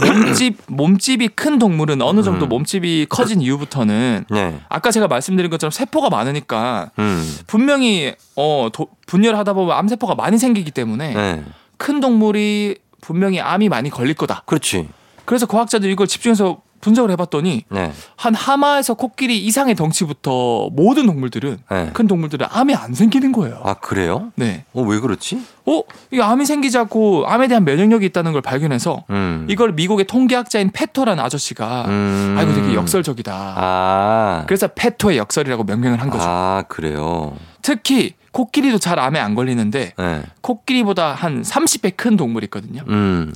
몸집 0.00 0.56
몸집이 0.68 1.28
큰 1.28 1.58
동물은 1.58 2.02
어느 2.02 2.22
정도 2.22 2.46
음. 2.46 2.48
몸집이 2.48 3.06
커진 3.08 3.40
이후부터는 3.40 4.24
네. 4.30 4.60
아까 4.68 4.90
제가 4.90 5.08
말씀드린 5.08 5.50
것처럼 5.50 5.70
세포가 5.70 6.10
많으니까 6.10 6.90
음. 6.98 7.38
분명히 7.46 8.14
어 8.36 8.68
도- 8.72 8.88
분열하다 9.06 9.52
보면 9.54 9.76
암 9.76 9.88
세포가 9.88 10.14
많이 10.14 10.38
생기기 10.38 10.70
때문에 10.70 11.14
네. 11.14 11.44
큰 11.76 12.00
동물이 12.00 12.76
분명히 13.00 13.40
암이 13.40 13.68
많이 13.68 13.90
걸릴 13.90 14.14
거다. 14.14 14.42
그렇지. 14.46 14.88
그래서 15.24 15.46
과학자들이 15.46 15.92
이걸 15.92 16.06
집중해서 16.06 16.60
분석을 16.82 17.10
해봤더니 17.12 17.64
네. 17.70 17.92
한 18.16 18.34
하마에서 18.34 18.94
코끼리 18.94 19.38
이상의 19.46 19.74
덩치부터 19.74 20.68
모든 20.72 21.06
동물들은 21.06 21.58
네. 21.70 21.90
큰 21.94 22.06
동물들은 22.06 22.46
암이 22.50 22.74
안 22.74 22.92
생기는 22.92 23.32
거예요. 23.32 23.60
아, 23.64 23.74
그래요? 23.74 24.32
네. 24.34 24.64
어, 24.74 24.82
왜 24.82 24.98
그렇지? 24.98 25.40
어, 25.64 25.82
이 26.12 26.20
암이 26.20 26.44
생기지 26.44 26.76
않고 26.76 27.24
암에 27.26 27.48
대한 27.48 27.64
면역력이 27.64 28.04
있다는 28.06 28.32
걸 28.32 28.42
발견해서 28.42 29.04
음. 29.10 29.46
이걸 29.48 29.72
미국의 29.72 30.06
통계학자인 30.06 30.70
페토라는 30.72 31.22
아저씨가 31.22 31.84
음. 31.86 32.34
아 32.36 32.42
이거 32.42 32.52
되게 32.52 32.74
역설적이다. 32.74 33.32
아. 33.32 34.44
그래서 34.46 34.68
페토의 34.68 35.18
역설이라고 35.18 35.64
명명을 35.64 36.00
한 36.02 36.10
거죠. 36.10 36.24
아, 36.26 36.64
그래요. 36.68 37.36
특히 37.62 38.14
코끼리도 38.32 38.78
잘 38.78 38.98
암에 38.98 39.20
안 39.20 39.36
걸리는데 39.36 39.92
네. 39.96 40.22
코끼리보다 40.40 41.12
한 41.12 41.42
30배 41.42 41.92
큰 41.96 42.16
동물이 42.16 42.46
있거든요. 42.46 42.82
음. 42.88 43.32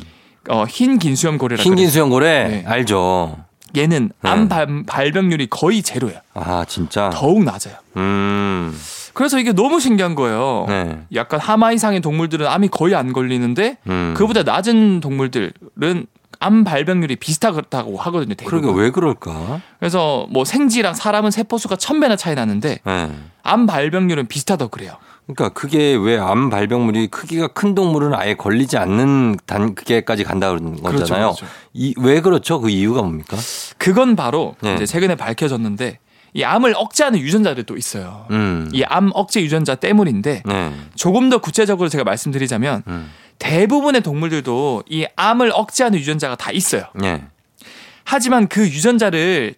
어, 0.49 0.65
흰 0.69 0.99
긴수염 0.99 1.39
고래라고 1.39 1.63
흰긴 1.63 1.89
수염 1.91 2.11
고래 2.11 2.49
네. 2.49 2.65
알죠. 2.67 3.39
얘는 3.77 4.11
네. 4.23 4.31
암 4.31 4.49
발, 4.49 4.85
발병률이 4.87 5.49
거의 5.49 5.83
제로야. 5.83 6.21
아, 6.35 6.65
진짜? 6.67 7.11
더욱 7.13 7.43
낮아요. 7.45 7.75
음. 7.97 8.77
그래서 9.13 9.39
이게 9.39 9.53
너무 9.53 9.81
신기한 9.81 10.15
거예요. 10.15 10.67
네. 10.69 10.99
약간 11.15 11.41
하마 11.41 11.73
이상의 11.73 12.01
동물들은 12.01 12.47
암이 12.47 12.69
거의 12.69 12.95
안 12.95 13.13
걸리는데 13.13 13.79
음. 13.87 14.15
그보다 14.17 14.43
낮은 14.43 15.01
동물들은 15.01 16.07
암 16.39 16.65
발병률이 16.65 17.17
비슷하다고 17.17 17.97
하거든요. 17.97 18.35
대부분. 18.35 18.61
그러게 18.61 18.81
왜 18.81 18.91
그럴까? 18.91 19.61
그래서 19.79 20.27
뭐 20.31 20.45
생쥐랑 20.45 20.93
사람은 20.95 21.31
세포수가 21.31 21.77
천 21.77 21.99
배나 22.01 22.17
차이 22.17 22.35
나는데 22.35 22.81
네. 22.85 23.11
암 23.43 23.67
발병률은 23.67 24.27
비슷하다고 24.27 24.71
그래요. 24.71 24.97
그러니까 25.27 25.49
그게 25.51 25.95
왜 25.95 26.17
암 26.19 26.51
발병률이 26.51 27.09
크기가 27.09 27.49
큰 27.49 27.75
동물은 27.75 28.15
아예 28.15 28.35
걸리지 28.35 28.77
않는 28.79 29.37
단계까지 29.47 30.25
간다는 30.25 30.77
그렇죠, 30.77 30.99
거잖아요. 31.01 31.27
그렇죠. 31.33 31.47
이, 31.73 31.95
왜 31.99 32.21
그렇죠? 32.21 32.61
그 32.61 32.71
이유가 32.71 33.03
뭡니까? 33.03 33.37
그건 33.77 34.15
바로 34.17 34.55
네. 34.61 34.75
이제 34.75 34.87
최근에 34.87 35.17
밝혀졌는데 35.17 35.99
이 36.35 36.45
암을 36.45 36.75
억제하는 36.77 37.19
유전자들이 37.19 37.65
또 37.65 37.77
있어요. 37.77 38.27
음. 38.31 38.69
이암 38.73 39.11
억제 39.15 39.41
유전자 39.41 39.75
때문인데 39.75 40.43
네. 40.45 40.73
조금 40.95 41.29
더 41.31 41.39
구체적으로 41.39 41.89
제가 41.89 42.05
말씀드리자면 42.05 42.83
음. 42.87 43.11
대부분의 43.39 44.03
동물들도 44.03 44.85
이 44.89 45.07
암을 45.17 45.51
억제하는 45.55 45.99
유전자가 45.99 46.37
다 46.37 46.53
있어요. 46.53 46.85
네. 46.95 47.25
하지만 48.05 48.49
그 48.49 48.63
유전자를 48.63 49.55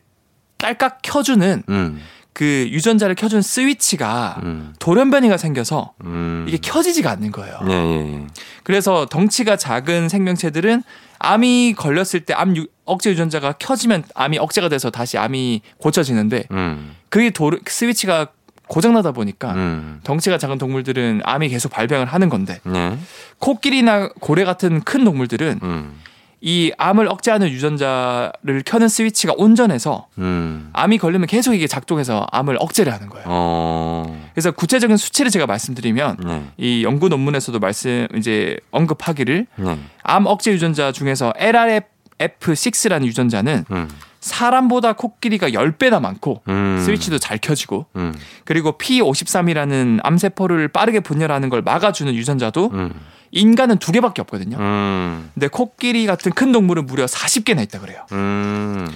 딸깍 0.57 1.01
켜주는 1.03 1.63
음. 1.69 2.01
그 2.38 2.68
유전자를 2.71 3.16
켜준 3.16 3.42
스위치가 3.42 4.38
음. 4.45 4.73
돌연변이가 4.78 5.37
생겨서 5.37 5.95
음. 6.04 6.45
이게 6.47 6.57
켜지지가 6.57 7.11
않는 7.11 7.33
거예요. 7.33 7.59
예, 7.68 7.73
예, 7.73 8.12
예. 8.14 8.26
그래서 8.62 9.07
덩치가 9.07 9.57
작은 9.57 10.09
생명체들은 10.09 10.85
암이 11.18 11.75
걸렸을 11.76 12.21
때 12.25 12.35
암 12.35 12.54
억제 12.85 13.11
유전자가 13.11 13.54
켜지면 13.59 14.04
암이 14.14 14.38
억제가 14.38 14.68
돼서 14.68 14.88
다시 14.88 15.18
암이 15.18 15.62
고쳐지는데 15.78 16.45
음. 16.52 16.95
그게 17.09 17.30
도, 17.30 17.50
스위치가 17.66 18.28
고장나다 18.68 19.11
보니까 19.11 19.54
음. 19.54 20.00
덩치가 20.04 20.38
작은 20.38 20.59
동물들은 20.59 21.23
암이 21.25 21.49
계속 21.49 21.73
발병을 21.73 22.07
하는 22.07 22.28
건데 22.28 22.61
네. 22.62 22.97
코끼리나 23.40 24.11
고래 24.21 24.45
같은 24.45 24.80
큰 24.83 25.02
동물들은 25.02 25.59
음. 25.64 26.00
이 26.40 26.73
암을 26.78 27.09
억제하는 27.09 27.49
유전자를 27.49 28.62
켜는 28.64 28.88
스위치가 28.88 29.35
온전해서 29.37 30.07
음. 30.18 30.71
암이 30.73 30.99
걸리면 30.99 31.26
계속 31.26 31.54
이게 31.54 31.66
작동해서 31.66 32.26
암을 32.30 32.57
억제를 32.61 32.92
하는 32.92 33.09
거예요. 33.09 33.25
어. 33.28 34.28
그래서 34.35 34.52
구체적인 34.52 34.97
수치를 34.97 35.30
제가 35.33 35.47
말씀드리면 35.47 36.16
네. 36.25 36.45
이 36.57 36.85
연구 36.85 37.09
논문에서도 37.09 37.59
말씀 37.59 38.07
이제 38.16 38.57
언급하기를 38.71 39.47
네. 39.57 39.78
암 40.04 40.26
억제 40.26 40.52
유전자 40.52 40.92
중에서 40.92 41.33
LRF6라는 41.33 43.04
유전자는 43.04 43.64
음. 43.73 43.88
사람보다 44.21 44.92
코끼리가 44.92 45.50
10배나 45.50 46.00
많고 46.00 46.42
음. 46.49 46.80
스위치도 46.85 47.18
잘 47.18 47.38
켜지고 47.38 47.87
음. 47.97 48.14
그리고 48.45 48.78
P53이라는 48.78 50.00
암세포를 50.02 50.68
빠르게 50.68 51.00
분열하는 51.00 51.49
걸 51.49 51.62
막아주는 51.62 52.12
유전자도 52.14 52.71
음. 52.73 52.95
인간은 53.30 53.78
두 53.78 53.92
개밖에 53.92 54.23
없거든요. 54.23 54.56
음. 54.58 55.30
근데 55.35 55.49
코끼리 55.49 56.06
같은 56.06 56.32
큰 56.32 56.52
동물은 56.52 56.87
무려 56.87 57.06
40개나 57.06 57.62
있다 57.62 57.80
그래요. 57.80 58.06
음. 58.12 58.88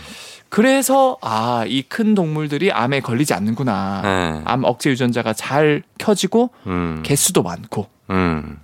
그래서 0.49 1.17
아, 1.23 1.65
이 1.67 1.83
큰 1.89 2.15
동물들이 2.15 2.71
암에 2.73 3.01
걸리지 3.01 3.33
않는구나. 3.35 4.01
네. 4.03 4.43
암 4.45 4.65
억제 4.65 4.91
유전자가 4.91 5.33
잘 5.33 5.83
켜지고 5.99 6.51
음. 6.67 7.03
개수도 7.05 7.43
많고 7.43 7.89
음. 8.11 8.59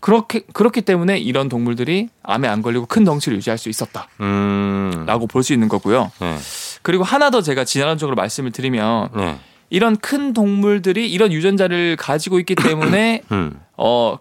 그렇게 0.00 0.40
그렇기 0.52 0.82
때문에 0.82 1.18
이런 1.18 1.48
동물들이 1.48 2.08
암에 2.22 2.46
안 2.48 2.62
걸리고 2.62 2.86
큰 2.86 3.04
덩치를 3.04 3.36
유지할 3.38 3.58
수 3.58 3.68
있었다라고 3.68 4.14
음. 4.20 5.06
볼수 5.28 5.52
있는 5.52 5.68
거고요. 5.68 6.10
네. 6.20 6.38
그리고 6.82 7.04
하나 7.04 7.30
더 7.30 7.42
제가 7.42 7.64
진화론적으로 7.64 8.14
말씀을 8.16 8.52
드리면 8.52 9.08
네. 9.14 9.38
이런 9.70 9.96
큰 9.96 10.32
동물들이 10.32 11.10
이런 11.10 11.32
유전자를 11.32 11.96
가지고 11.96 12.38
있기 12.38 12.54
때문에 12.54 13.22
음. 13.32 13.60
어 13.76 14.18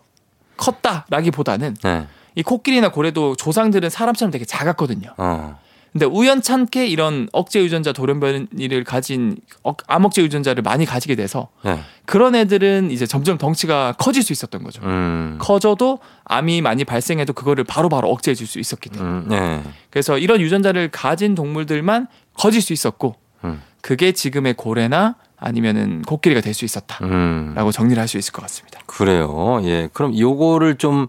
컸다라기보다는 0.58 1.76
네. 1.84 2.08
이 2.36 2.44
코끼리나 2.44 2.90
고래도 2.90 3.36
조상들은 3.36 3.90
사람처럼 3.90 4.32
되게 4.32 4.46
작았거든요. 4.46 5.14
어. 5.18 5.60
근데 5.94 6.06
우연찮게 6.06 6.86
이런 6.86 7.28
억제 7.32 7.60
유전자 7.64 7.92
돌연변이를 7.92 8.84
가진 8.84 9.38
억- 9.64 9.78
암억제 9.88 10.22
유전자를 10.22 10.62
많이 10.62 10.86
가지게 10.86 11.16
돼서 11.16 11.48
네. 11.64 11.80
그런 12.06 12.36
애들은 12.36 12.92
이제 12.92 13.08
점점 13.08 13.40
덩치가 13.40 13.94
커질 13.98 14.22
수 14.22 14.32
있었던 14.34 14.62
거죠. 14.64 14.82
음. 14.84 15.38
커져도 15.42 15.98
암이 16.26 16.62
많이 16.62 16.84
발생해도 16.86 17.34
그거를 17.34 17.64
바로바로 17.64 18.10
억제해 18.12 18.36
줄 18.36 18.46
수 18.46 18.60
있었기 18.60 18.90
때문에. 18.90 19.10
음. 19.12 19.26
네. 19.30 19.64
그래서 19.90 20.20
이런 20.20 20.40
유전자를 20.42 20.90
가진 20.92 21.34
동물들만 21.34 22.08
커질 22.36 22.62
수 22.62 22.74
있었고 22.74 23.16
음. 23.46 23.62
그게 23.82 24.12
지금의 24.12 24.54
고래나 24.56 25.16
아니면은 25.40 26.02
코끼리가 26.02 26.42
될 26.42 26.54
수 26.54 26.66
있었다라고 26.66 27.06
음. 27.14 27.72
정리를 27.72 28.00
할 28.02 28.08
수 28.08 28.18
있을 28.18 28.32
것 28.32 28.42
같습니다. 28.42 28.80
그래요. 28.88 29.60
예. 29.64 29.90
그럼 29.94 30.18
요거를 30.18 30.78
좀, 30.78 31.08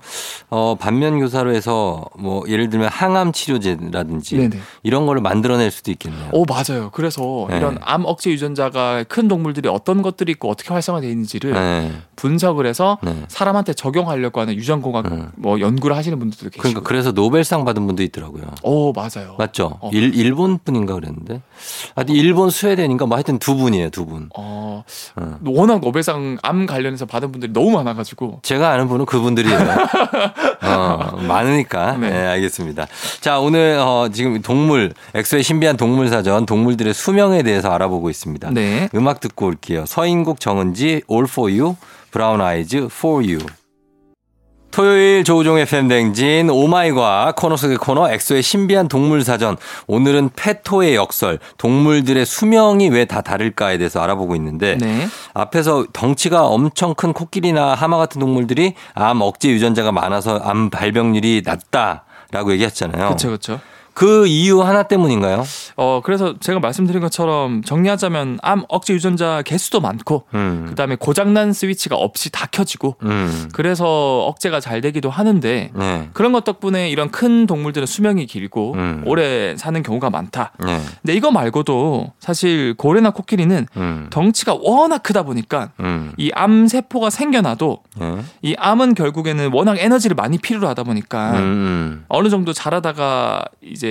어, 0.51 0.75
반면 0.79 1.19
교사로 1.21 1.55
해서 1.55 2.05
뭐, 2.19 2.45
예를 2.49 2.69
들면 2.69 2.89
항암 2.91 3.33
치료제라든지 3.33 4.37
네네. 4.37 4.59
이런 4.83 5.07
거를 5.07 5.23
만들어낼 5.23 5.71
수도 5.71 5.91
있겠네요. 5.93 6.31
오 6.33 6.45
맞아요. 6.45 6.91
그래서 6.93 7.47
네. 7.49 7.57
이런 7.59 7.79
암 7.81 8.05
억제 8.05 8.31
유전자가 8.31 9.05
큰 9.05 9.29
동물들이 9.29 9.69
어떤 9.69 10.03
것들이 10.03 10.33
있고 10.33 10.51
어떻게 10.51 10.75
활성화되어 10.75 11.09
있는지를 11.09 11.53
네. 11.53 11.93
분석을 12.17 12.67
해서 12.67 12.99
네. 13.03 13.25
사람한테 13.29 13.73
적용하려고 13.75 14.41
하는 14.41 14.55
유전공학 14.55 15.07
음. 15.07 15.31
뭐 15.37 15.61
연구를 15.61 15.97
하시는 15.97 16.19
분들도 16.19 16.51
계시고. 16.51 16.61
그러니까 16.63 16.81
그래서 16.83 17.13
노벨상 17.13 17.65
받은 17.65 17.87
분도 17.87 18.03
있더라고요. 18.03 18.43
오 18.65 18.93
맞아요. 18.93 19.37
맞죠? 19.39 19.79
어. 19.81 19.91
일, 19.93 20.15
일본 20.15 20.59
분인가 20.59 20.95
그랬는데. 20.95 21.41
하여튼 21.95 22.15
일본 22.17 22.51
스웨덴인가 22.51 23.07
뭐 23.07 23.17
하여튼 23.17 23.39
두 23.39 23.55
분이에요, 23.57 23.91
두 23.91 24.05
분. 24.05 24.18
어 24.37 24.85
어. 25.17 25.39
워낙 25.45 25.81
노벨상 25.81 26.39
암 26.43 26.67
관련해서 26.67 27.07
받은 27.07 27.33
분들이 27.33 27.53
너무 27.53 27.71
많아가지고 27.71 28.41
제가 28.43 28.71
아는 28.71 28.89
분은 28.89 29.07
그분들이에요. 29.07 29.59
어, 30.63 31.17
많으니까. 31.27 31.97
네. 31.97 32.11
네. 32.11 32.27
알겠습니다. 32.27 32.87
자, 33.21 33.39
오늘 33.41 33.79
어, 33.81 34.09
지금 34.13 34.41
동물, 34.43 34.93
엑소의 35.15 35.43
신비한 35.43 35.77
동물 35.77 36.09
사전, 36.09 36.47
동물들의 36.47 36.93
수명에 36.95 37.43
대해서 37.43 37.71
알아보고 37.71 38.11
있습니다. 38.11 38.51
네. 38.51 38.89
음악 38.95 39.21
듣고 39.21 39.47
올게요. 39.47 39.85
서인국 39.87 40.41
정은지, 40.41 41.03
All 41.11 41.27
for 41.29 41.51
You, 41.51 41.77
브라운 42.11 42.41
아이즈, 42.41 42.89
For 42.91 43.25
You. 43.25 43.39
토요일 44.71 45.25
조우종의 45.25 45.67
FM댕진 45.67 46.51
oh 46.51 46.74
my 46.74 46.98
과 46.98 47.33
코너 47.37 47.57
속의 47.57 47.79
코너 47.79 48.11
엑소의 48.11 48.43
신비한 48.43 48.87
동물 48.89 49.25
사전 49.25 49.57
오늘은 49.87 50.31
페토의 50.37 50.95
역설 50.95 51.39
동물들의 51.57 52.25
수명이 52.25 52.89
왜 52.91 53.05
다 53.09 53.23
다를까에 53.23 53.79
대해서 53.79 54.01
알아보고 54.03 54.37
있는데 54.37 54.77
네. 54.77 55.09
앞에서 55.33 55.87
덩치가 55.95 56.45
엄청 56.47 56.95
큰 56.95 57.15
코끼리나 57.15 57.73
하마 57.75 57.97
같은 57.97 58.21
동물들이 58.21 58.75
암 58.93 59.23
억제 59.23 59.49
유전자가 59.49 59.93
많아서 59.93 60.37
암 60.45 60.69
발병률이 60.69 61.43
낮다라고 61.45 62.53
얘기했잖아요. 62.53 63.07
그렇죠, 63.07 63.29
그렇죠. 63.29 63.61
그 63.99 64.29
이유 64.29 64.63
하나 64.63 64.85
때문인가요? 64.85 65.43
어 65.75 66.01
그래서 66.05 66.39
제가 66.39 66.61
말씀드린 66.61 67.01
것처럼 67.01 67.65
정리하자면 67.65 68.39
암 68.43 68.63
억제 68.69 68.95
유전자 68.95 69.43
개수도 69.43 69.81
많고 69.81 70.23
음. 70.35 70.67
그다음에 70.69 70.95
고장난 70.95 71.53
스위치가 71.53 71.97
없이 71.97 72.31
다 72.31 72.47
켜지고 72.47 72.95
음. 73.03 73.49
그래서 73.53 74.25
억제가 74.27 74.61
잘 74.61 74.81
되기도 74.81 75.11
하는데 75.11 75.73
네. 75.75 76.09
그런 76.13 76.31
것 76.31 76.45
덕분에 76.45 76.91
이런 76.91 77.11
큰 77.11 77.49
동물들은 77.49 77.89
수명이 77.89 78.27
길고 78.27 78.75
음. 78.75 79.03
오래 79.05 79.57
사는 79.57 79.83
경우가 79.83 80.11
많다. 80.11 80.53
네. 80.65 80.81
근데 81.03 81.15
이거 81.15 81.33
말고도 81.33 82.13
사실 82.21 82.75
고래나 82.75 83.11
코끼리는 83.11 83.67
음. 83.77 84.07
덩치가 84.11 84.59
워낙 84.61 85.03
크다 85.03 85.25
보니까 85.25 85.71
음. 85.81 86.13
이암 86.19 86.69
세포가 86.69 87.11
생겨나도 87.11 87.83
네. 87.99 88.19
이 88.43 88.55
암은 88.59 88.95
결국에는 88.95 89.53
워낙 89.53 89.77
에너지를 89.81 90.15
많이 90.15 90.39
필요로 90.39 90.69
하다 90.69 90.85
보니까 90.85 91.33
음. 91.33 92.05
어느 92.07 92.29
정도 92.29 92.53
자라다가 92.53 93.45
이제 93.61 93.88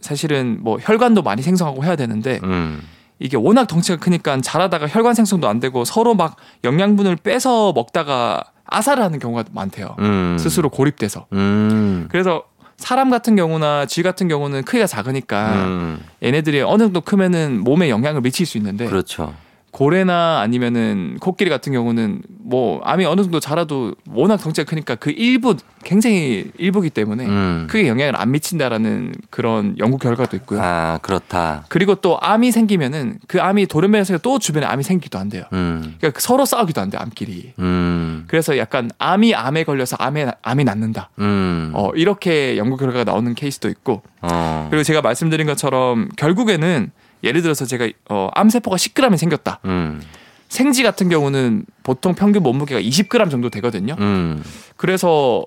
사실은 0.00 0.58
뭐 0.62 0.78
혈관도 0.80 1.22
많이 1.22 1.42
생성하고 1.42 1.84
해야 1.84 1.96
되는데 1.96 2.40
음. 2.42 2.82
이게 3.18 3.36
워낙 3.36 3.66
덩치가 3.66 3.98
크니까 3.98 4.40
자라다가 4.40 4.88
혈관 4.88 5.14
생성도 5.14 5.46
안 5.48 5.60
되고 5.60 5.84
서로 5.84 6.14
막 6.14 6.36
영양분을 6.64 7.16
빼서 7.16 7.72
먹다가 7.74 8.42
아사를 8.64 9.02
하는 9.02 9.18
경우가 9.18 9.44
많대요. 9.52 9.96
음. 9.98 10.36
스스로 10.38 10.70
고립돼서. 10.70 11.26
음. 11.32 12.08
그래서 12.10 12.44
사람 12.78 13.10
같은 13.10 13.36
경우나 13.36 13.84
쥐 13.84 14.02
같은 14.02 14.26
경우는 14.26 14.62
크기가 14.62 14.86
작으니까 14.86 15.52
음. 15.66 16.04
얘네들이 16.22 16.62
어느 16.62 16.84
정도 16.84 17.02
크면은 17.02 17.60
몸에 17.60 17.90
영향을 17.90 18.22
미칠 18.22 18.46
수 18.46 18.56
있는데 18.56 18.86
그렇죠. 18.86 19.34
고래나 19.70 20.40
아니면은 20.40 21.16
코끼리 21.20 21.48
같은 21.48 21.72
경우는 21.72 22.22
뭐 22.28 22.80
암이 22.82 23.04
어느 23.04 23.22
정도 23.22 23.38
자라도 23.38 23.94
워낙 24.08 24.36
덩치가 24.36 24.68
크니까 24.68 24.96
그 24.96 25.10
일부 25.10 25.54
굉장히 25.84 26.50
일부기 26.58 26.90
때문에 26.90 27.26
음. 27.26 27.66
크게 27.70 27.88
영향을 27.88 28.16
안 28.16 28.32
미친다라는 28.32 29.14
그런 29.30 29.76
연구 29.78 29.98
결과도 29.98 30.36
있고요. 30.38 30.60
아, 30.60 30.98
그렇다. 31.02 31.64
그리고 31.68 31.94
또 31.94 32.18
암이 32.20 32.50
생기면은 32.50 33.18
그 33.28 33.40
암이 33.40 33.66
돌연변해서 33.66 34.18
또 34.18 34.38
주변에 34.40 34.66
암이 34.66 34.82
생기기도 34.82 35.18
한대요. 35.18 35.44
음. 35.52 35.94
그러니까 35.98 36.20
서로 36.20 36.44
싸우기도 36.44 36.80
한대 36.80 36.96
요 36.96 37.00
암끼리. 37.02 37.54
음. 37.60 38.24
그래서 38.26 38.58
약간 38.58 38.90
암이 38.98 39.34
암에 39.34 39.64
걸려서 39.64 39.96
암에 40.00 40.32
암이 40.42 40.64
낫는다. 40.64 41.10
음. 41.20 41.70
어 41.74 41.90
이렇게 41.94 42.56
연구 42.56 42.76
결과가 42.76 43.04
나오는 43.04 43.32
케이스도 43.34 43.68
있고 43.68 44.02
어. 44.20 44.66
그리고 44.70 44.82
제가 44.82 45.00
말씀드린 45.00 45.46
것처럼 45.46 46.08
결국에는 46.16 46.90
예를 47.24 47.42
들어서 47.42 47.64
제가 47.64 47.88
어, 48.08 48.28
암세포가 48.34 48.76
10g이 48.76 49.16
생겼다. 49.16 49.60
음. 49.64 50.00
생쥐 50.48 50.82
같은 50.82 51.08
경우는 51.08 51.64
보통 51.82 52.14
평균 52.14 52.42
몸무게가 52.42 52.80
20g 52.80 53.30
정도 53.30 53.50
되거든요. 53.50 53.94
음. 54.00 54.42
그래서 54.76 55.44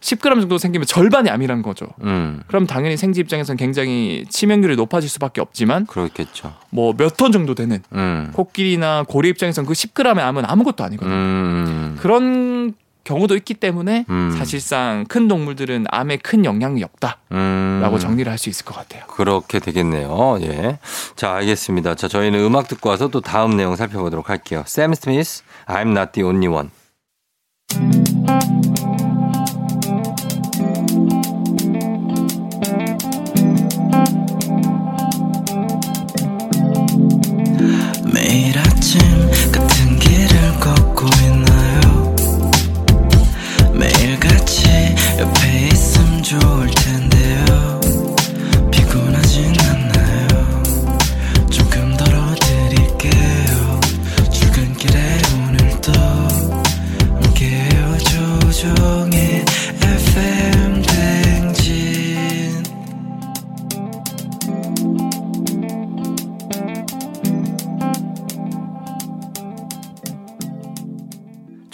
10g 0.00 0.40
정도 0.42 0.58
생기면 0.58 0.86
절반이 0.86 1.30
암이라는 1.30 1.62
거죠. 1.62 1.86
음. 2.02 2.42
그럼 2.46 2.66
당연히 2.66 2.96
생쥐 2.96 3.20
입장에서는 3.22 3.56
굉장히 3.56 4.24
치명률이 4.28 4.76
높아질 4.76 5.08
수밖에 5.08 5.40
없지만 5.40 5.86
그렇겠죠. 5.86 6.54
뭐 6.70 6.92
몇 6.92 7.16
톤 7.16 7.32
정도 7.32 7.54
되는 7.54 7.82
음. 7.94 8.30
코끼리나 8.34 9.02
고래 9.08 9.30
입장에서는 9.30 9.66
그 9.66 9.72
10g의 9.72 10.18
암은 10.18 10.44
아무것도 10.44 10.84
아니거든요. 10.84 11.14
음. 11.14 11.96
그런 12.00 12.74
경우도 13.04 13.36
있기 13.36 13.54
때문에 13.54 14.06
음. 14.08 14.34
사실상 14.36 15.04
큰 15.08 15.28
동물들은 15.28 15.84
암에 15.90 16.16
큰 16.18 16.44
영향이 16.44 16.82
없다라고 16.82 17.24
음. 17.32 17.98
정리를 18.00 18.30
할 18.30 18.38
수 18.38 18.48
있을 18.48 18.64
것 18.64 18.74
같아요. 18.74 19.04
그렇게 19.06 19.60
되겠네요. 19.60 20.38
예. 20.42 20.78
자, 21.16 21.34
알겠습니다. 21.34 21.94
자, 21.94 22.08
저희는 22.08 22.40
음악 22.40 22.66
듣고 22.68 22.88
와서 22.90 23.08
또 23.08 23.20
다음 23.20 23.56
내용 23.56 23.76
살펴보도록 23.76 24.28
할게요. 24.30 24.64
샘 24.66 24.92
스미스, 24.94 25.42
I'm 25.66 25.90
not 25.96 26.12
the 26.12 26.26
only 26.26 26.48
one. 26.48 26.70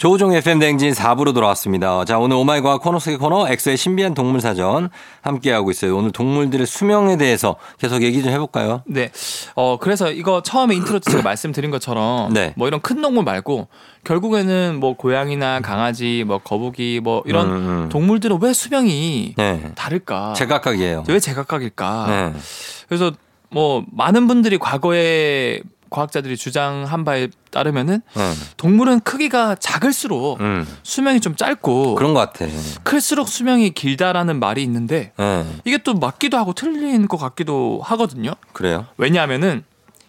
조우종 0.01 0.33
FM 0.33 0.57
댕진 0.57 0.93
4부로 0.93 1.31
돌아왔습니다. 1.31 2.03
자, 2.05 2.17
오늘 2.17 2.35
oh 2.37 2.49
my 2.49 2.61
과 2.61 2.79
코너 2.79 2.97
속의 2.97 3.19
코너 3.19 3.47
엑소의 3.47 3.77
신비한 3.77 4.15
동물 4.15 4.41
사전 4.41 4.89
함께하고 5.21 5.69
있어요. 5.69 5.95
오늘 5.95 6.09
동물들의 6.09 6.65
수명에 6.65 7.17
대해서 7.17 7.55
계속 7.77 8.01
얘기 8.01 8.23
좀 8.23 8.33
해볼까요? 8.33 8.81
네. 8.87 9.11
어, 9.53 9.77
그래서 9.79 10.11
이거 10.11 10.41
처음에 10.41 10.73
인트로 10.73 11.01
때 11.01 11.11
제가 11.11 11.21
말씀드린 11.21 11.69
것처럼 11.69 12.33
네. 12.33 12.55
뭐 12.57 12.67
이런 12.67 12.81
큰 12.81 12.99
동물 12.99 13.23
말고 13.23 13.67
결국에는 14.03 14.79
뭐 14.79 14.95
고양이나 14.95 15.59
강아지, 15.59 16.23
뭐 16.25 16.39
거북이 16.39 17.01
뭐 17.03 17.21
이런 17.27 17.45
음, 17.45 17.53
음. 17.53 17.89
동물들은 17.89 18.39
왜 18.41 18.53
수명이 18.53 19.35
네. 19.37 19.71
다를까? 19.75 20.33
제각각이에요. 20.33 21.03
왜 21.09 21.19
제각각일까? 21.19 22.05
네. 22.07 22.39
그래서 22.87 23.11
뭐 23.51 23.85
많은 23.91 24.25
분들이 24.25 24.57
과거에 24.57 25.61
과학자들이 25.91 26.37
주장한 26.37 27.03
바에 27.05 27.27
따르면은 27.51 28.01
네. 28.15 28.33
동물은 28.57 29.01
크기가 29.01 29.55
작을수록 29.55 30.39
음. 30.39 30.65
수명이 30.81 31.19
좀 31.19 31.35
짧고 31.35 31.95
그런 31.95 32.13
것 32.15 32.21
같아. 32.21 32.45
클수록 32.83 33.27
수명이 33.27 33.71
길다라는 33.71 34.39
말이 34.39 34.63
있는데 34.63 35.11
네. 35.17 35.45
이게 35.65 35.77
또 35.77 35.93
맞기도 35.93 36.37
하고 36.37 36.53
틀린 36.53 37.07
것 37.07 37.17
같기도 37.17 37.81
하거든요. 37.83 38.31
그래요? 38.53 38.87
왜냐하면은 38.97 39.63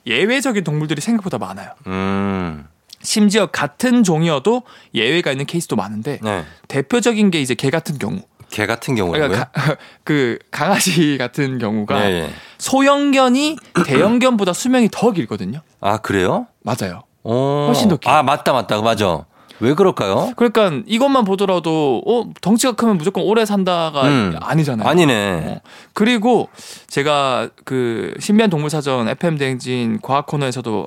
예외적인 0.06 0.64
동물들이 0.64 1.00
생각보다 1.00 1.38
많아요. 1.38 1.70
음. 1.88 2.66
심지어 3.02 3.46
같은 3.46 4.04
종이어도 4.04 4.62
예외가 4.94 5.32
있는 5.32 5.44
케이스도 5.44 5.74
많은데 5.74 6.20
네. 6.22 6.44
대표적인 6.68 7.32
게 7.32 7.40
이제 7.40 7.54
개 7.54 7.70
같은 7.70 7.98
경우. 7.98 8.22
개 8.52 8.66
같은 8.66 8.94
경우에요. 8.94 9.28
그러니까 9.28 9.50
가- 9.50 9.76
그 10.04 10.38
강아지 10.52 11.18
같은 11.18 11.58
경우가 11.58 12.04
예, 12.08 12.14
예. 12.14 12.30
소형견이 12.58 13.56
대형견보다 13.86 14.52
수명이 14.52 14.88
더 14.92 15.10
길거든요. 15.10 15.60
아, 15.80 15.98
그래요? 15.98 16.46
맞아요. 16.62 17.02
어. 17.24 17.64
훨씬 17.66 17.88
더 17.88 17.96
길어요. 17.96 18.18
아, 18.18 18.22
맞다, 18.22 18.52
맞다. 18.52 18.80
맞아. 18.82 19.24
왜 19.60 19.74
그럴까요? 19.74 20.32
그러니까 20.36 20.82
이것만 20.86 21.24
보더라도 21.24 22.02
어 22.04 22.24
덩치가 22.40 22.72
크면 22.72 22.98
무조건 22.98 23.22
오래 23.22 23.44
산다가 23.44 24.02
음. 24.08 24.34
아니잖아요. 24.40 24.88
아니네. 24.88 25.44
어. 25.46 25.60
그리고 25.92 26.48
제가 26.88 27.48
그 27.64 28.12
신비한 28.18 28.50
동물 28.50 28.70
사전 28.70 29.08
FM 29.08 29.38
대행진 29.38 30.00
과학 30.02 30.26
코너에서도 30.26 30.84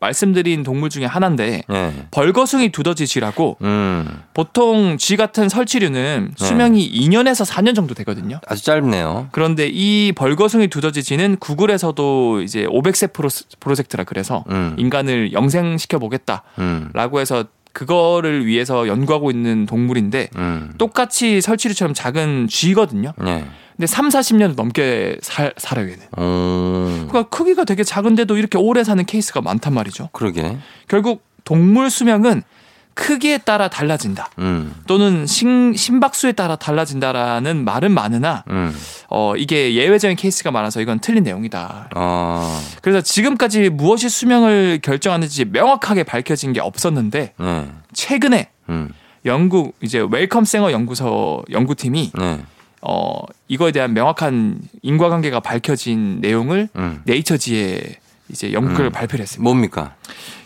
말씀드린 0.00 0.62
동물 0.62 0.90
중에 0.90 1.04
하나인데 1.04 1.62
네. 1.68 2.06
벌거숭이 2.10 2.70
두더지 2.70 3.06
쥐라고 3.06 3.56
음. 3.62 4.22
보통 4.34 4.98
쥐 4.98 5.16
같은 5.16 5.48
설치류는 5.48 6.32
네. 6.36 6.44
수명이 6.44 6.90
2년에서 6.90 7.48
4년 7.48 7.74
정도 7.74 7.94
되거든요. 7.94 8.40
아주 8.46 8.64
짧네요. 8.64 9.28
그런데 9.32 9.68
이 9.70 10.12
벌거숭이 10.12 10.68
두더지 10.68 11.02
쥐는 11.02 11.36
구글에서도 11.36 12.42
이제 12.42 12.66
500세 12.66 13.12
프로, 13.12 13.28
프로젝트라 13.60 14.04
그래서 14.04 14.44
음. 14.50 14.74
인간을 14.78 15.32
영생시켜 15.32 15.98
보겠다라고 15.98 16.46
음. 16.58 17.20
해서 17.20 17.44
그거를 17.72 18.46
위해서 18.46 18.88
연구하고 18.88 19.30
있는 19.30 19.66
동물인데 19.66 20.30
음. 20.36 20.72
똑같이 20.78 21.42
설치류처럼 21.42 21.92
작은 21.92 22.48
쥐거든요. 22.48 23.12
네. 23.22 23.44
근데 23.76 23.86
3, 23.86 24.08
40년 24.08 24.54
넘게 24.54 25.18
살, 25.20 25.52
살아요, 25.58 25.86
얘는. 25.86 26.00
음. 26.18 27.06
그러니까 27.08 27.24
크기가 27.24 27.64
되게 27.64 27.84
작은데도 27.84 28.38
이렇게 28.38 28.56
오래 28.58 28.84
사는 28.84 29.04
케이스가 29.04 29.42
많단 29.42 29.74
말이죠. 29.74 30.08
그러게. 30.12 30.56
결국 30.88 31.24
동물 31.44 31.90
수명은 31.90 32.42
크기에 32.94 33.36
따라 33.36 33.68
달라진다. 33.68 34.30
음. 34.38 34.74
또는 34.86 35.26
심, 35.26 35.74
심박수에 35.74 36.32
따라 36.32 36.56
달라진다라는 36.56 37.62
말은 37.66 37.92
많으나 37.92 38.42
음. 38.48 38.74
어, 39.10 39.36
이게 39.36 39.74
예외적인 39.74 40.16
케이스가 40.16 40.50
많아서 40.50 40.80
이건 40.80 40.98
틀린 41.00 41.22
내용이다. 41.22 41.90
아. 41.94 42.62
그래서 42.80 43.02
지금까지 43.02 43.68
무엇이 43.68 44.08
수명을 44.08 44.80
결정하는지 44.82 45.44
명확하게 45.44 46.04
밝혀진 46.04 46.54
게 46.54 46.60
없었는데 46.60 47.34
네. 47.38 47.68
최근에 47.92 48.48
음. 48.70 48.94
영국 49.26 49.76
이제 49.82 50.04
웰컴 50.10 50.46
생어 50.46 50.72
연구소 50.72 51.44
연구팀이 51.50 52.12
네. 52.18 52.40
어 52.88 53.20
이거에 53.48 53.72
대한 53.72 53.94
명확한 53.94 54.60
인과관계가 54.82 55.40
밝혀진 55.40 56.20
내용을 56.20 56.68
음. 56.76 57.02
네이처지에 57.04 57.96
이제 58.28 58.52
연구를 58.52 58.86
음. 58.86 58.92
발표를 58.92 59.22
했습니다. 59.22 59.42
뭡니까? 59.42 59.94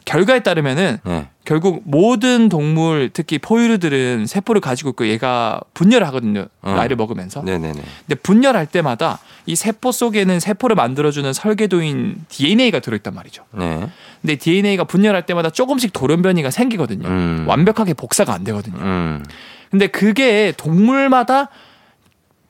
결과에 0.05 0.40
따르면은 0.40 0.98
네. 1.05 1.29
결국 1.44 1.83
모든 1.85 2.48
동물 2.48 3.11
특히 3.12 3.38
포유류들은 3.38 4.26
세포를 4.26 4.61
가지고 4.61 4.90
있고 4.90 5.07
얘가 5.07 5.61
분열을 5.74 6.07
하거든요. 6.09 6.46
어. 6.62 6.72
나이를 6.72 6.96
먹으면서. 6.96 7.42
네네네. 7.42 7.81
근데 8.07 8.14
분열할 8.22 8.66
때마다 8.66 9.18
이 9.46 9.55
세포 9.57 9.92
속에는 9.92 10.40
세포를 10.40 10.76
만들어주는 10.76 11.33
설계도인 11.33 12.24
DNA가 12.29 12.81
들어있단 12.81 13.14
말이죠. 13.14 13.44
네. 13.53 13.88
근데 14.20 14.37
DNA가 14.37 14.85
분열할 14.85 15.26
때마다 15.26 15.50
조금씩 15.50 15.92
돌연변이가 15.92 16.50
생기거든요. 16.50 17.07
음. 17.07 17.44
완벽하게 17.46 17.94
복사가 17.94 18.33
안 18.33 18.44
되거든요. 18.44 18.79
음. 18.79 19.24
근데 19.70 19.87
그게 19.87 20.53
동물마다 20.57 21.48